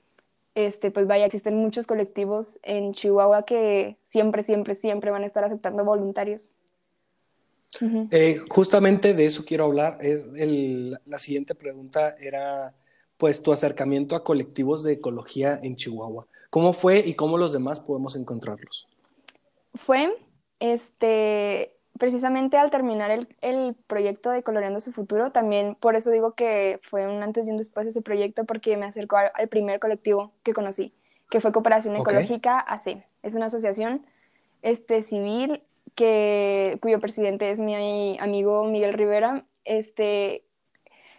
este, 0.55 0.91
pues 0.91 1.07
vaya, 1.07 1.25
existen 1.25 1.57
muchos 1.57 1.87
colectivos 1.87 2.61
en 2.63 2.93
Chihuahua 2.93 3.45
que 3.45 3.97
siempre, 4.05 4.43
siempre, 4.43 4.75
siempre 4.75 5.11
van 5.11 5.23
a 5.23 5.27
estar 5.27 5.45
aceptando 5.45 5.85
voluntarios. 5.85 6.53
Eh, 8.11 8.41
justamente 8.49 9.15
de 9.15 9.27
eso 9.27 9.45
quiero 9.45 9.65
hablar. 9.65 9.99
Es 10.01 10.25
el, 10.37 10.99
la 11.05 11.19
siguiente 11.19 11.55
pregunta 11.55 12.15
era, 12.19 12.75
pues, 13.17 13.43
tu 13.43 13.53
acercamiento 13.53 14.17
a 14.17 14.25
colectivos 14.25 14.83
de 14.83 14.95
ecología 14.95 15.59
en 15.63 15.77
Chihuahua. 15.77 16.27
¿Cómo 16.51 16.73
fue 16.73 17.01
y 17.01 17.15
cómo 17.15 17.37
los 17.37 17.53
demás 17.53 17.81
podemos 17.81 18.17
encontrarlos? 18.17 18.89
Fue 19.75 20.11
este, 20.61 21.75
precisamente 21.99 22.57
al 22.57 22.71
terminar 22.71 23.11
el, 23.11 23.29
el, 23.43 23.75
proyecto 23.87 24.31
de 24.31 24.43
Coloreando 24.43 24.81
su 24.81 24.93
Futuro, 24.93 25.31
también 25.31 25.75
por 25.75 25.95
eso 25.95 26.11
digo 26.11 26.33
que 26.33 26.81
fue 26.83 27.07
un 27.07 27.23
antes 27.23 27.47
y 27.47 27.51
un 27.51 27.59
después 27.59 27.87
ese 27.87 28.01
proyecto, 28.01 28.45
porque 28.45 28.77
me 28.77 28.87
acercó 28.87 29.17
al, 29.17 29.49
primer 29.49 29.79
colectivo 29.79 30.33
que 30.43 30.55
conocí, 30.55 30.95
que 31.31 31.41
fue 31.41 31.53
Cooperación 31.53 31.97
Ecológica 31.97 32.59
AC. 32.61 33.05
Es 33.23 33.35
una 33.35 33.47
asociación 33.47 34.07
este, 34.63 35.03
civil 35.03 35.63
que, 35.99 36.79
cuyo 36.81 37.01
presidente 37.01 37.51
es 37.51 37.59
mi 37.59 38.17
amigo 38.21 38.65
Miguel 38.65 38.95
Rivera. 38.95 39.45
Este, 39.65 40.47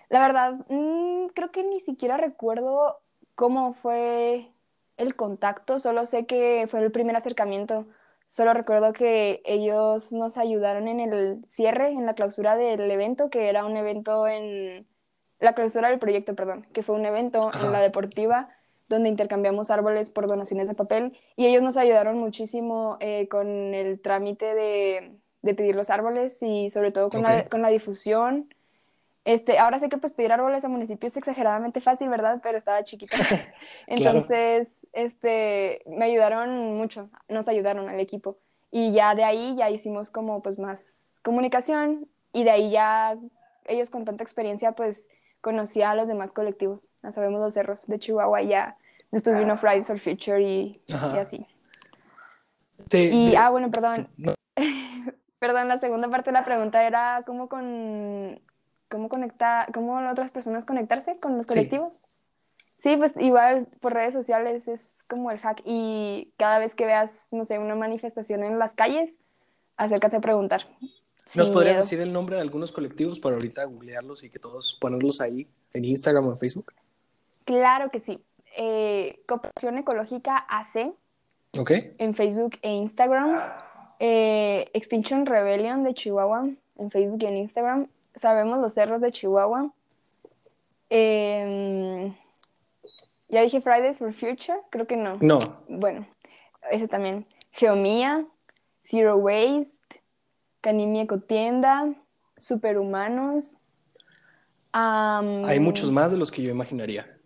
la 0.10 0.22
verdad, 0.22 0.54
mm, 0.70 1.28
creo 1.36 1.52
que 1.52 1.63
ni 1.63 1.82
siquiera 1.82 2.18
recuerdo 2.18 3.02
cómo 3.36 3.74
fue 3.74 4.52
el 4.98 5.15
contacto, 5.15 5.80
solo 5.80 6.06
sé 6.06 6.26
que 6.26 6.68
fue 6.70 6.80
el 6.80 6.92
primer 6.92 7.15
acercamiento 7.15 7.88
Solo 8.30 8.54
recuerdo 8.54 8.94
que 8.94 9.42
ellos 9.44 10.13
nos 10.13 10.38
ayudaron 10.38 10.88
en 10.88 11.00
el 11.00 11.44
cierre, 11.48 11.89
en 11.89 12.06
la 12.06 12.13
clausura 12.13 12.56
del 12.56 12.92
evento, 12.92 13.32
que 13.32 13.50
era 13.50 13.65
un 13.65 13.76
evento 13.76 14.28
en 14.28 14.88
la 15.39 15.56
clausura 15.56 15.89
del 15.89 15.98
proyecto, 15.98 16.36
perdón, 16.36 16.68
que 16.72 16.84
fue 16.84 16.94
un 16.94 17.08
evento 17.08 17.50
en 17.63 17.72
la 17.72 17.80
deportiva 17.80 18.50
donde 18.89 19.10
intercambiamos 19.10 19.71
árboles 19.71 20.10
por 20.10 20.28
donaciones 20.28 20.67
de 20.67 20.73
papel 20.73 21.17
y 21.36 21.45
ellos 21.45 21.62
nos 21.62 21.78
ayudaron 21.78 22.17
muchísimo 22.17 22.97
eh, 22.99 23.28
con 23.30 23.47
el 23.73 24.02
trámite 24.02 24.54
de, 24.56 25.15
de, 25.43 25.54
pedir 25.54 25.75
los 25.75 25.89
árboles 25.89 26.41
y 26.41 26.69
sobre 26.71 26.91
todo 26.91 27.10
con, 27.10 27.21
la, 27.21 27.45
con 27.45 27.62
la 27.62 27.69
difusión. 27.69 28.54
Este, 29.25 29.60
ahora 29.60 29.80
sé 29.80 29.89
que 29.89 29.97
pues 29.97 30.12
pedir 30.12 30.32
árboles 30.32 30.65
a 30.65 30.69
municipios 30.69 31.13
es 31.13 31.17
exageradamente 31.17 31.82
fácil, 31.82 32.10
¿verdad? 32.10 32.39
Pero 32.41 32.58
estaba 32.58 32.84
chiquita. 32.84 33.15
Entonces, 33.88 34.75
este, 34.91 35.84
me 35.86 36.06
ayudaron 36.06 36.75
mucho, 36.75 37.10
nos 37.28 37.47
ayudaron 37.47 37.89
al 37.89 37.99
equipo. 37.99 38.38
Y 38.71 38.91
ya 38.91 39.13
de 39.13 39.23
ahí 39.23 39.56
ya 39.56 39.69
hicimos 39.69 40.10
como 40.10 40.41
pues 40.41 40.58
más 40.58 41.19
comunicación 41.23 42.08
y 42.34 42.43
de 42.43 42.52
ahí 42.52 42.71
ya 42.71 43.17
ellos 43.65 43.89
con 43.89 44.06
tanta 44.06 44.23
experiencia 44.23 44.71
pues 44.71 45.10
conocía 45.41 45.91
a 45.91 45.95
los 45.95 46.08
demás 46.08 46.32
colectivos. 46.32 46.88
Ya 47.04 47.12
sabemos 47.12 47.41
los 47.41 47.54
cerros 47.54 47.86
de 47.88 47.99
Chihuahua 47.99 48.41
y 48.41 48.49
ya 48.49 48.78
después 49.12 49.38
vino 49.38 49.58
Fridays 49.58 49.88
for 49.88 49.99
Future 49.99 50.41
y, 50.41 50.82
así. 50.89 51.45
y, 52.91 53.36
ah, 53.36 53.49
bueno, 53.49 53.71
perdón. 53.71 54.08
perdón, 55.39 55.67
la 55.67 55.78
segunda 55.78 56.10
parte 56.10 56.30
de 56.30 56.34
la 56.34 56.45
pregunta 56.45 56.86
era 56.86 57.23
cómo 57.25 57.47
con 57.47 58.39
cómo 58.89 59.08
conectar, 59.08 59.71
cómo 59.71 59.97
otras 60.10 60.32
personas 60.32 60.65
conectarse 60.65 61.19
con 61.19 61.38
los 61.38 61.45
colectivos. 61.45 62.02
Sí, 62.80 62.95
pues 62.97 63.13
igual 63.17 63.67
por 63.82 63.93
redes 63.93 64.13
sociales 64.13 64.67
es 64.67 65.04
como 65.08 65.32
el 65.32 65.39
hack 65.39 65.62
y 65.65 66.34
cada 66.38 66.60
vez 66.60 66.75
que 66.75 66.86
veas, 66.86 67.13
no 67.30 67.45
sé, 67.45 67.60
una 67.60 67.75
manifestación 67.75 68.43
en 68.43 68.58
las 68.58 68.73
calles, 68.73 69.19
acércate 69.78 70.17
a 70.17 70.21
preguntar. 70.21 70.65
¿Nos 71.36 71.50
podrías 71.50 71.78
decir 71.78 72.00
el 72.02 72.12
nombre 72.12 72.36
de 72.36 72.42
algunos 72.42 72.72
colectivos 72.72 73.20
para 73.20 73.36
ahorita 73.36 73.65
googlearlos 73.65 74.24
y 74.24 74.30
que 74.30 74.39
todos 74.39 74.78
ponerlos 74.80 75.22
ahí 75.22 75.48
en 75.74 75.86
Instagram 75.86 76.28
o 76.28 76.32
en 76.32 76.38
Facebook? 76.38 76.74
Claro 77.46 77.89
que 77.92 78.00
sí. 78.00 78.24
Eh, 78.58 79.22
Cooperación 79.28 79.78
Ecológica 79.78 80.38
AC. 80.50 80.92
Ok. 81.58 81.72
En 81.98 82.15
Facebook 82.15 82.58
e 82.62 82.72
Instagram. 82.72 83.39
Eh, 84.00 84.70
Extinction 84.74 85.26
Rebellion 85.26 85.84
de 85.84 85.94
Chihuahua 85.94 86.50
en 86.80 86.92
Facebook 86.92 87.22
y 87.22 87.26
en 87.28 87.38
Instagram. 87.38 87.88
Sabemos 88.15 88.60
los 88.60 88.74
cerros 88.74 89.02
de 89.02 89.12
Chihuahua. 89.12 89.72
Eh, 90.89 92.12
ya 93.28 93.42
dije 93.42 93.62
Fridays 93.62 94.00
for 94.00 94.13
Future, 94.13 94.60
creo 94.72 94.88
que 94.88 94.98
no. 94.98 95.18
No. 95.22 95.39
Bueno, 95.68 96.08
ese 96.72 96.88
también. 96.88 97.28
Geomía, 97.52 98.26
Zero 98.82 99.18
Waste, 99.18 99.79
Canimia 100.62 101.04
Ecotienda, 101.04 101.93
Superhumanos. 102.38 103.60
hay 104.74 105.60
muchos 105.60 105.91
más 105.91 106.12
de 106.12 106.17
los 106.17 106.32
que 106.32 106.41
yo 106.41 106.52
imaginaría. 106.52 107.17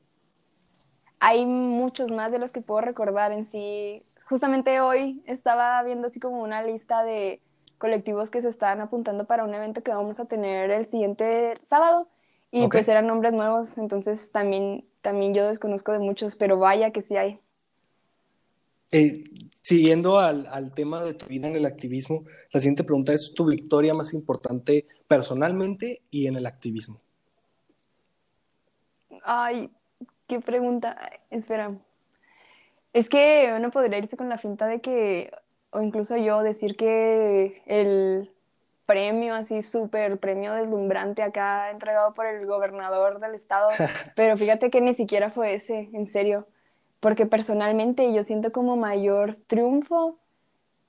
Hay 1.20 1.46
muchos 1.46 2.12
más 2.12 2.32
de 2.32 2.40
los 2.40 2.52
que 2.52 2.62
puedo 2.62 2.82
recordar 2.82 3.32
en 3.32 3.46
sí. 3.46 4.02
Justamente 4.28 4.82
hoy 4.82 5.24
estaba 5.26 5.82
viendo 5.84 6.08
así 6.08 6.20
como 6.20 6.42
una 6.42 6.64
lista 6.64 7.04
de 7.04 7.42
colectivos 7.78 8.32
que 8.32 8.42
se 8.42 8.50
están 8.50 8.82
apuntando 8.82 9.26
para 9.26 9.44
un 9.44 9.54
evento 9.54 9.84
que 9.84 9.92
vamos 9.92 10.20
a 10.20 10.26
tener 10.26 10.72
el 10.72 10.86
siguiente 10.86 11.58
sábado 11.66 12.08
y 12.52 12.68
pues 12.68 12.88
eran 12.88 13.08
nombres 13.08 13.34
nuevos, 13.34 13.78
entonces 13.78 14.32
también 14.32 14.86
también 15.04 15.34
yo 15.34 15.46
desconozco 15.48 15.92
de 15.92 16.00
muchos, 16.00 16.36
pero 16.36 16.58
vaya 16.58 16.92
que 16.92 17.02
sí 17.02 17.18
hay. 17.18 17.40
Eh, 18.94 19.24
siguiendo 19.64 20.20
al, 20.20 20.46
al, 20.52 20.72
tema 20.72 21.04
de 21.04 21.16
tu 21.16 21.26
vida 21.26 21.48
en 21.48 21.56
el 21.56 21.66
activismo, 21.66 22.26
la 22.52 22.60
siguiente 22.60 22.84
pregunta 22.84 23.12
es 23.12 23.34
tu 23.34 23.46
victoria 23.46 23.96
más 23.96 24.14
importante 24.14 24.86
personalmente 25.08 26.04
y 26.12 26.28
en 26.28 26.36
el 26.36 26.46
activismo. 26.46 27.02
Ay, 29.24 29.72
qué 30.28 30.40
pregunta. 30.40 31.10
Espera. 31.32 31.76
Es 32.94 33.10
que 33.10 33.52
uno 33.58 33.72
podría 33.72 33.98
irse 33.98 34.16
con 34.16 34.30
la 34.30 34.38
finta 34.38 34.68
de 34.68 34.80
que, 34.80 35.32
o 35.72 35.82
incluso 35.82 36.16
yo, 36.16 36.44
decir 36.44 36.76
que 36.76 37.64
el 37.66 38.32
premio 38.86 39.34
así 39.34 39.64
súper, 39.64 40.20
premio 40.20 40.54
deslumbrante 40.54 41.24
acá 41.24 41.72
entregado 41.72 42.14
por 42.14 42.28
el 42.28 42.46
gobernador 42.46 43.20
del 43.20 43.34
estado, 43.34 43.70
pero 44.16 44.38
fíjate 44.38 44.70
que 44.70 44.82
ni 44.82 44.94
siquiera 44.94 45.32
fue 45.32 45.56
ese, 45.56 45.90
en 45.94 46.06
serio, 46.06 46.46
porque 47.04 47.26
personalmente 47.26 48.14
yo 48.14 48.24
siento 48.24 48.54
como 48.54 48.78
mayor 48.78 49.36
triunfo 49.36 50.18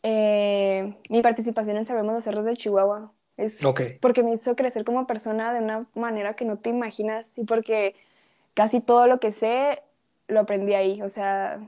eh, 0.05 0.97
mi 1.09 1.23
participación 1.23 1.77
en 1.77 1.87
Sabemos 1.87 2.15
los 2.15 2.23
Cerros 2.23 2.47
de 2.47 2.57
Chihuahua. 2.57 3.11
Es 3.37 3.59
porque 4.01 4.23
me 4.23 4.31
hizo 4.31 4.55
crecer 4.55 4.85
como 4.85 5.09
persona 5.09 5.53
de 5.53 5.59
una 5.59 5.87
manera 5.97 6.37
que 6.37 6.45
no 6.45 6.57
te 6.57 6.71
imaginas 6.71 7.33
y 7.37 7.43
porque 7.43 7.97
casi 8.55 8.81
todo 8.81 9.09
lo 9.09 9.19
que 9.19 9.33
sé 9.33 9.83
lo 10.29 10.39
aprendí 10.39 10.75
ahí, 10.75 11.03
o 11.03 11.09
sea, 11.09 11.59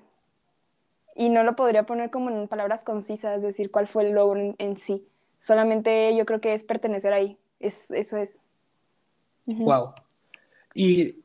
y 1.17 1.29
no 1.29 1.43
lo 1.43 1.57
podría 1.57 1.83
poner 1.83 2.13
como 2.13 2.31
en 2.31 2.47
palabras 2.47 2.85
concisas, 2.85 3.43
decir 3.43 3.73
cuál 3.73 3.89
fue 3.89 4.05
el 4.05 4.13
logro 4.13 4.55
en, 4.57 4.77
sí. 4.77 5.05
Solamente 5.41 6.17
yo 6.17 6.25
creo 6.25 6.41
que 6.41 6.55
es 6.55 6.63
pertenecer 6.63 7.13
ahí. 7.13 7.37
Es, 7.59 7.91
eso 7.91 8.17
es. 8.17 8.39
Wow. 9.47 9.93
Y 10.73 11.17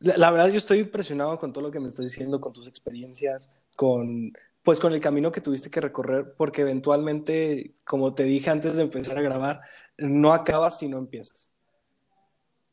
la, 0.00 0.30
verdad 0.30 0.48
yo 0.48 0.58
estoy 0.58 0.78
impresionado 0.78 1.38
con 1.38 1.52
todo 1.52 1.62
lo 1.62 1.70
que 1.70 1.80
me 1.80 1.88
estás 1.88 2.04
diciendo, 2.04 2.40
con 2.40 2.52
tus 2.52 2.68
experiencias, 2.68 3.50
con 3.76 4.32
pues 4.62 4.80
con 4.80 4.92
el 4.92 5.00
camino 5.00 5.30
que 5.30 5.40
tuviste 5.40 5.70
que 5.70 5.80
recorrer, 5.80 6.34
porque 6.36 6.62
eventualmente, 6.62 7.76
como 7.84 8.14
te 8.14 8.24
dije 8.24 8.50
antes 8.50 8.76
de 8.76 8.82
empezar 8.82 9.16
a 9.16 9.22
grabar, 9.22 9.60
no 9.96 10.32
acabas 10.32 10.78
si 10.78 10.88
no 10.88 10.98
empiezas. 10.98 11.54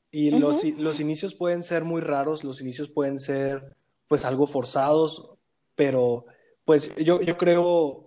Y 0.10 0.32
los, 0.32 0.64
los 0.80 1.00
inicios 1.00 1.36
pueden 1.36 1.62
ser 1.62 1.84
muy 1.84 2.02
raros, 2.02 2.44
los 2.44 2.62
inicios 2.62 2.90
pueden 2.90 3.20
ser 3.20 3.76
pues 4.08 4.26
algo 4.26 4.48
forzados, 4.48 5.36
pero 5.76 6.26
pues 6.66 6.96
yo, 6.96 7.22
yo 7.22 7.38
creo 7.38 8.04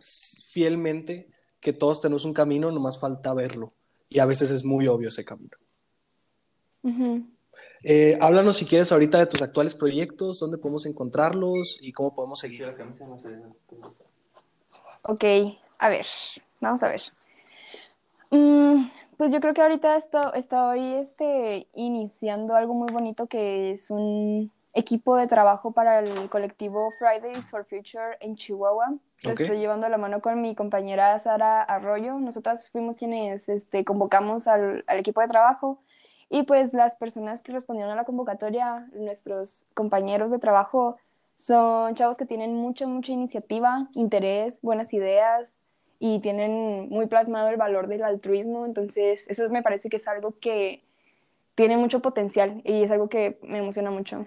fielmente 0.48 1.30
que 1.60 1.72
todos 1.72 2.00
tenemos 2.00 2.24
un 2.24 2.32
camino, 2.32 2.72
nomás 2.72 2.98
falta 2.98 3.34
verlo. 3.34 3.74
Y 4.08 4.18
a 4.18 4.26
veces 4.26 4.50
es 4.50 4.64
muy 4.64 4.88
obvio 4.88 5.08
ese 5.08 5.24
camino. 5.24 5.56
Eh, 7.88 8.18
háblanos 8.20 8.56
si 8.56 8.66
quieres 8.66 8.90
ahorita 8.90 9.16
de 9.18 9.26
tus 9.26 9.42
actuales 9.42 9.76
proyectos, 9.76 10.40
dónde 10.40 10.58
podemos 10.58 10.86
encontrarlos 10.86 11.78
y 11.80 11.92
cómo 11.92 12.12
podemos 12.12 12.40
seguir. 12.40 12.68
Ok, 15.02 15.24
a 15.78 15.88
ver, 15.88 16.04
vamos 16.60 16.82
a 16.82 16.88
ver. 16.88 17.02
Mm, 18.32 18.88
pues 19.16 19.32
yo 19.32 19.38
creo 19.40 19.54
que 19.54 19.62
ahorita 19.62 19.96
estoy 19.96 20.94
este, 20.94 21.68
iniciando 21.76 22.56
algo 22.56 22.74
muy 22.74 22.92
bonito 22.92 23.28
que 23.28 23.70
es 23.70 23.88
un 23.92 24.50
equipo 24.74 25.16
de 25.16 25.28
trabajo 25.28 25.70
para 25.70 26.00
el 26.00 26.28
colectivo 26.28 26.92
Fridays 26.98 27.48
for 27.48 27.64
Future 27.66 28.16
en 28.18 28.34
Chihuahua. 28.34 28.96
Lo 29.22 29.30
estoy 29.30 29.58
llevando 29.58 29.86
a 29.86 29.90
la 29.90 29.96
mano 29.96 30.20
con 30.20 30.42
mi 30.42 30.56
compañera 30.56 31.16
Sara 31.20 31.62
Arroyo. 31.62 32.18
Nosotras 32.18 32.68
fuimos 32.68 32.96
quienes 32.96 33.48
este, 33.48 33.84
convocamos 33.84 34.48
al, 34.48 34.82
al, 34.88 34.98
equipo 34.98 35.20
de 35.20 35.28
trabajo 35.28 35.78
y 36.28 36.42
pues 36.42 36.72
las 36.72 36.96
personas 36.96 37.42
que 37.42 37.52
respondieron 37.52 37.92
a 37.92 37.96
la 37.96 38.04
convocatoria, 38.04 38.88
nuestros 38.92 39.66
compañeros 39.74 40.30
de 40.30 40.38
trabajo, 40.38 40.96
son 41.36 41.94
chavos 41.94 42.16
que 42.16 42.26
tienen 42.26 42.54
mucha, 42.54 42.86
mucha 42.86 43.12
iniciativa, 43.12 43.88
interés, 43.94 44.60
buenas 44.62 44.92
ideas 44.94 45.62
y 45.98 46.20
tienen 46.20 46.88
muy 46.88 47.06
plasmado 47.06 47.48
el 47.50 47.56
valor 47.56 47.86
del 47.86 48.04
altruismo. 48.04 48.64
Entonces, 48.66 49.26
eso 49.28 49.48
me 49.50 49.62
parece 49.62 49.88
que 49.88 49.96
es 49.96 50.08
algo 50.08 50.34
que 50.40 50.82
tiene 51.54 51.76
mucho 51.76 52.00
potencial 52.00 52.60
y 52.64 52.82
es 52.82 52.90
algo 52.90 53.08
que 53.08 53.38
me 53.42 53.58
emociona 53.58 53.90
mucho. 53.90 54.26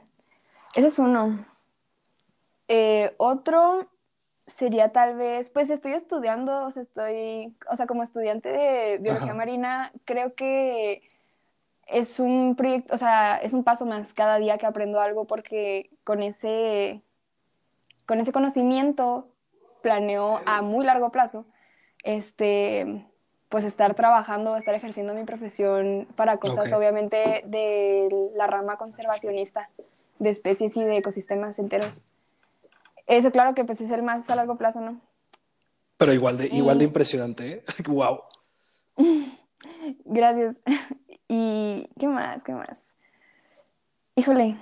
Ese 0.75 0.87
es 0.87 0.99
uno. 0.99 1.45
Eh, 2.67 3.13
otro 3.17 3.87
sería 4.45 4.91
tal 4.91 5.15
vez, 5.15 5.49
pues 5.49 5.69
estoy 5.69 5.93
estudiando, 5.93 6.65
o 6.65 6.71
sea, 6.71 6.83
estoy, 6.83 7.55
o 7.69 7.75
sea, 7.75 7.87
como 7.87 8.03
estudiante 8.03 8.49
de 8.49 8.97
biología 8.99 9.33
marina, 9.33 9.91
creo 10.05 10.33
que 10.35 11.03
es 11.91 12.19
un 12.19 12.55
proyecto, 12.55 12.93
o 12.93 12.97
sea, 12.97 13.37
es 13.37 13.53
un 13.53 13.63
paso 13.63 13.85
más 13.85 14.13
cada 14.13 14.37
día 14.37 14.57
que 14.57 14.65
aprendo 14.65 14.99
algo 14.99 15.25
porque 15.25 15.89
con 16.03 16.21
ese, 16.21 17.01
con 18.05 18.19
ese 18.19 18.31
conocimiento 18.31 19.27
planeo 19.81 20.41
a 20.45 20.61
muy 20.61 20.85
largo 20.85 21.11
plazo, 21.11 21.45
este, 22.03 23.05
pues 23.49 23.63
estar 23.63 23.95
trabajando, 23.95 24.55
estar 24.55 24.75
ejerciendo 24.75 25.13
mi 25.13 25.23
profesión 25.23 26.07
para 26.15 26.37
cosas 26.37 26.71
obviamente 26.73 27.43
de 27.45 28.29
la 28.35 28.47
rama 28.47 28.77
conservacionista 28.77 29.69
de 30.19 30.29
especies 30.29 30.75
y 30.77 30.83
de 30.83 30.97
ecosistemas 30.97 31.59
enteros. 31.59 32.03
Eso 33.07 33.31
claro 33.31 33.55
que 33.55 33.65
pues 33.65 33.81
es 33.81 33.89
el 33.89 34.03
más 34.03 34.29
a 34.29 34.35
largo 34.35 34.57
plazo, 34.57 34.81
¿no? 34.81 35.01
Pero 35.97 36.13
igual 36.13 36.37
de, 36.37 36.47
igual 36.47 36.77
de 36.77 36.85
impresionante, 36.85 37.53
¿eh? 37.53 37.63
¡Wow! 37.87 38.21
Gracias. 40.05 40.57
¿Y 41.29 41.87
qué 41.97 42.07
más? 42.07 42.43
¿Qué 42.43 42.53
más? 42.53 42.93
Híjole, 44.15 44.57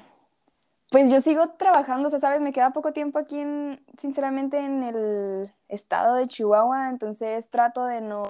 pues 0.91 1.09
yo 1.09 1.21
sigo 1.21 1.49
trabajando, 1.51 2.07
o 2.07 2.09
sea, 2.09 2.19
sabes, 2.19 2.41
me 2.41 2.51
queda 2.51 2.71
poco 2.71 2.93
tiempo 2.93 3.17
aquí, 3.17 3.39
en, 3.39 3.83
sinceramente, 3.97 4.59
en 4.59 4.83
el 4.83 5.49
estado 5.69 6.15
de 6.15 6.27
Chihuahua, 6.27 6.89
entonces 6.89 7.49
trato 7.49 7.85
de 7.85 8.01
no 8.01 8.29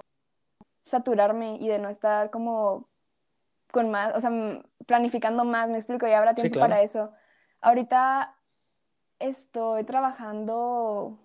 saturarme 0.86 1.58
y 1.60 1.68
de 1.68 1.80
no 1.80 1.90
estar 1.90 2.30
como 2.30 2.88
con 3.72 3.90
más, 3.92 4.16
o 4.16 4.22
sea, 4.22 4.32
planificando 4.86 5.44
más, 5.44 5.68
me 5.70 5.78
explico, 5.78 6.08
y 6.08 6.14
habrá 6.14 6.34
tiempo 6.36 6.60
para 6.60 6.82
eso. 6.82 7.12
Ahorita 7.60 8.36
estoy 9.20 9.84
trabajando 9.84 11.18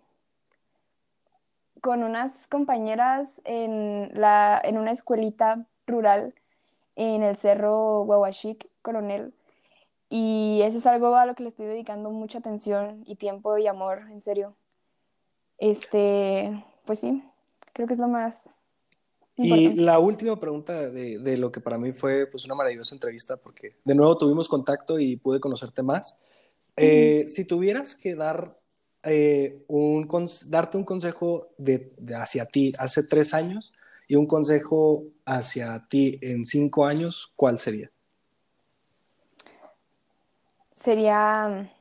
con 1.83 2.03
unas 2.03 2.47
compañeras 2.49 3.41
en, 3.45 4.11
la, 4.19 4.61
en 4.65 4.79
una 4.79 4.93
escuelita 4.93 5.67
rural 5.87 6.35
en 6.97 7.23
el 7.23 7.37
cerro 7.37 8.03
Huahuachic, 8.03 8.69
Coronel. 8.83 9.35
Y 10.09 10.61
eso 10.63 10.79
es 10.79 10.87
algo 10.87 11.15
a 11.17 11.27
lo 11.27 11.35
que 11.35 11.43
le 11.43 11.49
estoy 11.49 11.67
dedicando 11.67 12.11
mucha 12.11 12.39
atención 12.39 13.03
y 13.07 13.17
tiempo 13.17 13.57
y 13.59 13.67
amor, 13.67 14.03
en 14.11 14.21
serio. 14.21 14.55
Este, 15.59 16.65
pues 16.85 16.99
sí, 16.99 17.23
creo 17.73 17.87
que 17.87 17.95
es 17.95 17.99
lo 17.99 18.09
más 18.09 18.51
y 19.37 19.75
la 19.77 19.99
última 19.99 20.39
pregunta 20.39 20.91
de, 20.91 21.19
de, 21.19 21.37
lo 21.39 21.51
que 21.51 21.61
para 21.61 21.79
mí 21.79 21.93
fue 21.93 22.27
pues, 22.27 22.45
una 22.45 22.55
maravillosa 22.55 22.95
entrevista, 22.95 23.37
porque 23.37 23.77
de 23.85 23.95
nuevo 23.95 24.17
tuvimos 24.19 24.49
contacto 24.49 24.99
y 24.99 25.17
pude 25.17 25.41
conocerte 25.41 25.83
más. 25.83 26.19
Eh, 26.77 27.25
si 27.29 27.47
tuvieras 27.47 27.95
que 27.95 28.15
dar, 28.15 28.59
eh, 29.05 29.65
un, 29.69 30.07
darte 30.49 30.77
un 30.77 30.85
consejo 30.85 31.49
de, 31.57 31.93
hacia 32.15 32.45
ti 32.47 32.73
hace 32.79 33.05
tres 33.05 33.33
años 33.33 33.73
y 34.13 34.17
un 34.17 34.27
consejo 34.27 35.05
hacia 35.25 35.87
ti 35.89 36.19
en 36.21 36.45
cinco 36.45 36.85
años, 36.85 37.33
¿cuál 37.35 37.57
sería? 37.57 37.91
Sería, 40.73 41.73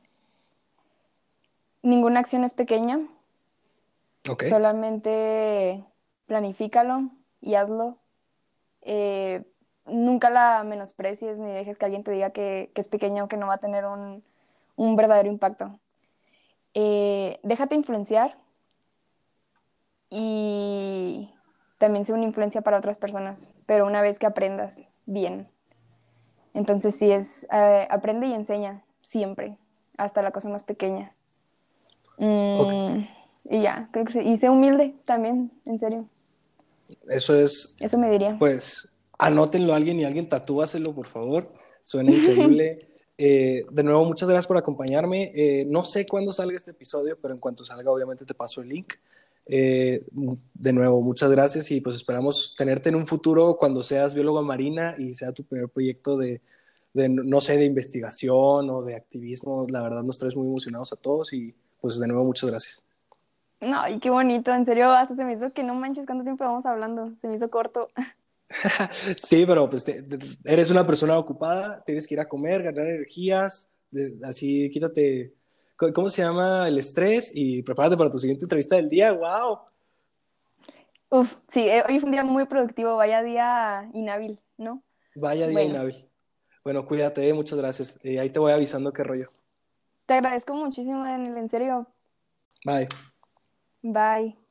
ninguna 1.82 2.20
acción 2.20 2.42
es 2.42 2.54
pequeña. 2.54 3.06
Okay. 4.26 4.48
Solamente 4.48 5.84
planifícalo, 6.24 7.10
y 7.42 7.54
hazlo. 7.56 7.98
Eh, 8.80 9.44
nunca 9.84 10.30
la 10.30 10.64
menosprecies 10.64 11.36
ni 11.36 11.52
dejes 11.52 11.76
que 11.76 11.84
alguien 11.84 12.02
te 12.02 12.12
diga 12.12 12.30
que, 12.30 12.72
es 12.74 12.88
pequeña 12.88 13.24
o 13.24 13.28
que 13.28 13.36
no 13.36 13.48
va 13.48 13.56
a 13.56 13.58
tener 13.58 13.84
un, 13.84 14.24
verdadero 14.96 15.28
impacto. 15.28 15.78
Eh, 16.72 17.38
déjate 17.42 17.74
influenciar 17.74 18.38
y 20.08 21.28
también 21.82 22.04
sea 22.04 22.14
una 22.14 22.22
influencia 22.22 22.60
para 22.60 22.78
otras 22.78 22.96
personas, 22.96 23.50
pero 23.66 23.86
una 23.86 24.02
vez 24.02 24.20
que 24.20 24.26
aprendas 24.26 24.80
bien. 25.04 25.48
Entonces 26.54 26.94
sí 26.94 27.10
es, 27.10 27.44
eh, 27.52 27.88
aprende 27.90 28.28
y 28.28 28.34
enseña 28.34 28.84
siempre, 29.00 29.58
hasta 29.96 30.22
la 30.22 30.30
cosa 30.30 30.48
más 30.48 30.62
pequeña. 30.62 31.12
Mm, 32.18 32.98
y 33.50 33.62
ya, 33.62 33.88
creo 33.90 34.04
que 34.04 34.12
sí. 34.12 34.20
Y 34.20 34.38
sé 34.38 34.48
humilde 34.48 34.94
también, 35.04 35.50
en 35.64 35.80
serio. 35.80 36.08
Eso 37.08 37.34
es. 37.34 37.76
Eso 37.80 37.98
me 37.98 38.08
diría. 38.08 38.36
Pues 38.38 38.96
anótenlo 39.18 39.72
a 39.72 39.76
alguien 39.76 39.98
y 39.98 40.04
alguien 40.04 40.28
tatúaselo, 40.28 40.94
por 40.94 41.08
favor. 41.08 41.52
Suena 41.82 42.12
increíble. 42.12 42.76
Eh, 43.18 43.64
de 43.70 43.82
nuevo, 43.84 44.04
muchas 44.04 44.28
gracias 44.28 44.48
por 44.48 44.56
acompañarme. 44.56 45.30
Eh, 45.34 45.64
no 45.66 45.84
sé 45.84 46.06
cuándo 46.06 46.32
salga 46.32 46.56
este 46.56 46.72
episodio, 46.72 47.16
pero 47.20 47.34
en 47.34 47.38
cuanto 47.38 47.62
salga, 47.62 47.88
obviamente 47.88 48.24
te 48.24 48.34
paso 48.34 48.62
el 48.62 48.70
link. 48.70 48.94
Eh, 49.46 50.04
de 50.54 50.72
nuevo, 50.72 51.02
muchas 51.02 51.30
gracias 51.30 51.70
y 51.70 51.80
pues 51.80 51.96
esperamos 51.96 52.54
tenerte 52.56 52.88
en 52.88 52.96
un 52.96 53.06
futuro 53.06 53.56
cuando 53.58 53.82
seas 53.82 54.14
bióloga 54.14 54.42
marina 54.42 54.94
y 54.98 55.14
sea 55.14 55.32
tu 55.32 55.44
primer 55.44 55.68
proyecto 55.68 56.16
de, 56.16 56.40
de, 56.92 57.08
no 57.08 57.40
sé, 57.40 57.56
de 57.56 57.64
investigación 57.64 58.70
o 58.70 58.82
de 58.82 58.94
activismo. 58.94 59.66
La 59.68 59.82
verdad 59.82 60.02
nos 60.02 60.18
traes 60.18 60.36
muy 60.36 60.46
emocionados 60.46 60.92
a 60.92 60.96
todos 60.96 61.32
y 61.32 61.54
pues 61.80 61.98
de 61.98 62.06
nuevo, 62.06 62.24
muchas 62.24 62.50
gracias. 62.50 62.86
No, 63.60 63.88
y 63.88 64.00
qué 64.00 64.10
bonito, 64.10 64.52
en 64.52 64.64
serio, 64.64 64.90
hasta 64.90 65.14
se 65.14 65.24
me 65.24 65.34
hizo 65.34 65.52
que 65.52 65.62
no 65.62 65.74
manches 65.74 66.04
cuánto 66.04 66.24
tiempo 66.24 66.44
vamos 66.44 66.66
hablando, 66.66 67.14
se 67.16 67.28
me 67.28 67.36
hizo 67.36 67.48
corto. 67.48 67.90
sí, 69.16 69.44
pero 69.46 69.70
pues 69.70 69.84
eres 70.44 70.70
una 70.70 70.84
persona 70.84 71.16
ocupada, 71.16 71.82
tienes 71.84 72.06
que 72.06 72.14
ir 72.14 72.20
a 72.20 72.28
comer, 72.28 72.62
ganar 72.64 72.88
energías, 72.88 73.70
así 74.24 74.68
quítate, 74.70 75.32
¿cómo 75.76 76.08
se 76.08 76.22
llama? 76.22 76.68
El 76.68 76.78
estrés 76.78 77.32
y 77.34 77.62
prepárate 77.62 77.96
para 77.96 78.10
tu 78.10 78.18
siguiente 78.18 78.44
entrevista 78.44 78.76
del 78.76 78.88
día, 78.88 79.12
wow. 79.12 79.58
Uf, 81.10 81.34
sí, 81.48 81.68
eh, 81.68 81.82
hoy 81.86 82.00
fue 82.00 82.06
un 82.06 82.12
día 82.12 82.24
muy 82.24 82.46
productivo, 82.46 82.96
vaya 82.96 83.22
día 83.22 83.90
inhábil, 83.92 84.40
¿no? 84.56 84.82
Vaya 85.14 85.46
día 85.46 85.62
inhábil. 85.62 86.08
Bueno, 86.64 86.86
cuídate, 86.86 87.32
muchas 87.34 87.58
gracias. 87.58 88.00
Eh, 88.04 88.18
ahí 88.18 88.30
te 88.30 88.38
voy 88.38 88.52
avisando 88.52 88.92
qué 88.92 89.02
rollo. 89.02 89.30
Te 90.06 90.14
agradezco 90.14 90.54
muchísimo, 90.54 91.04
Daniel, 91.04 91.36
en 91.36 91.50
serio. 91.50 91.86
Bye. 92.64 92.88
Bye. 93.82 94.41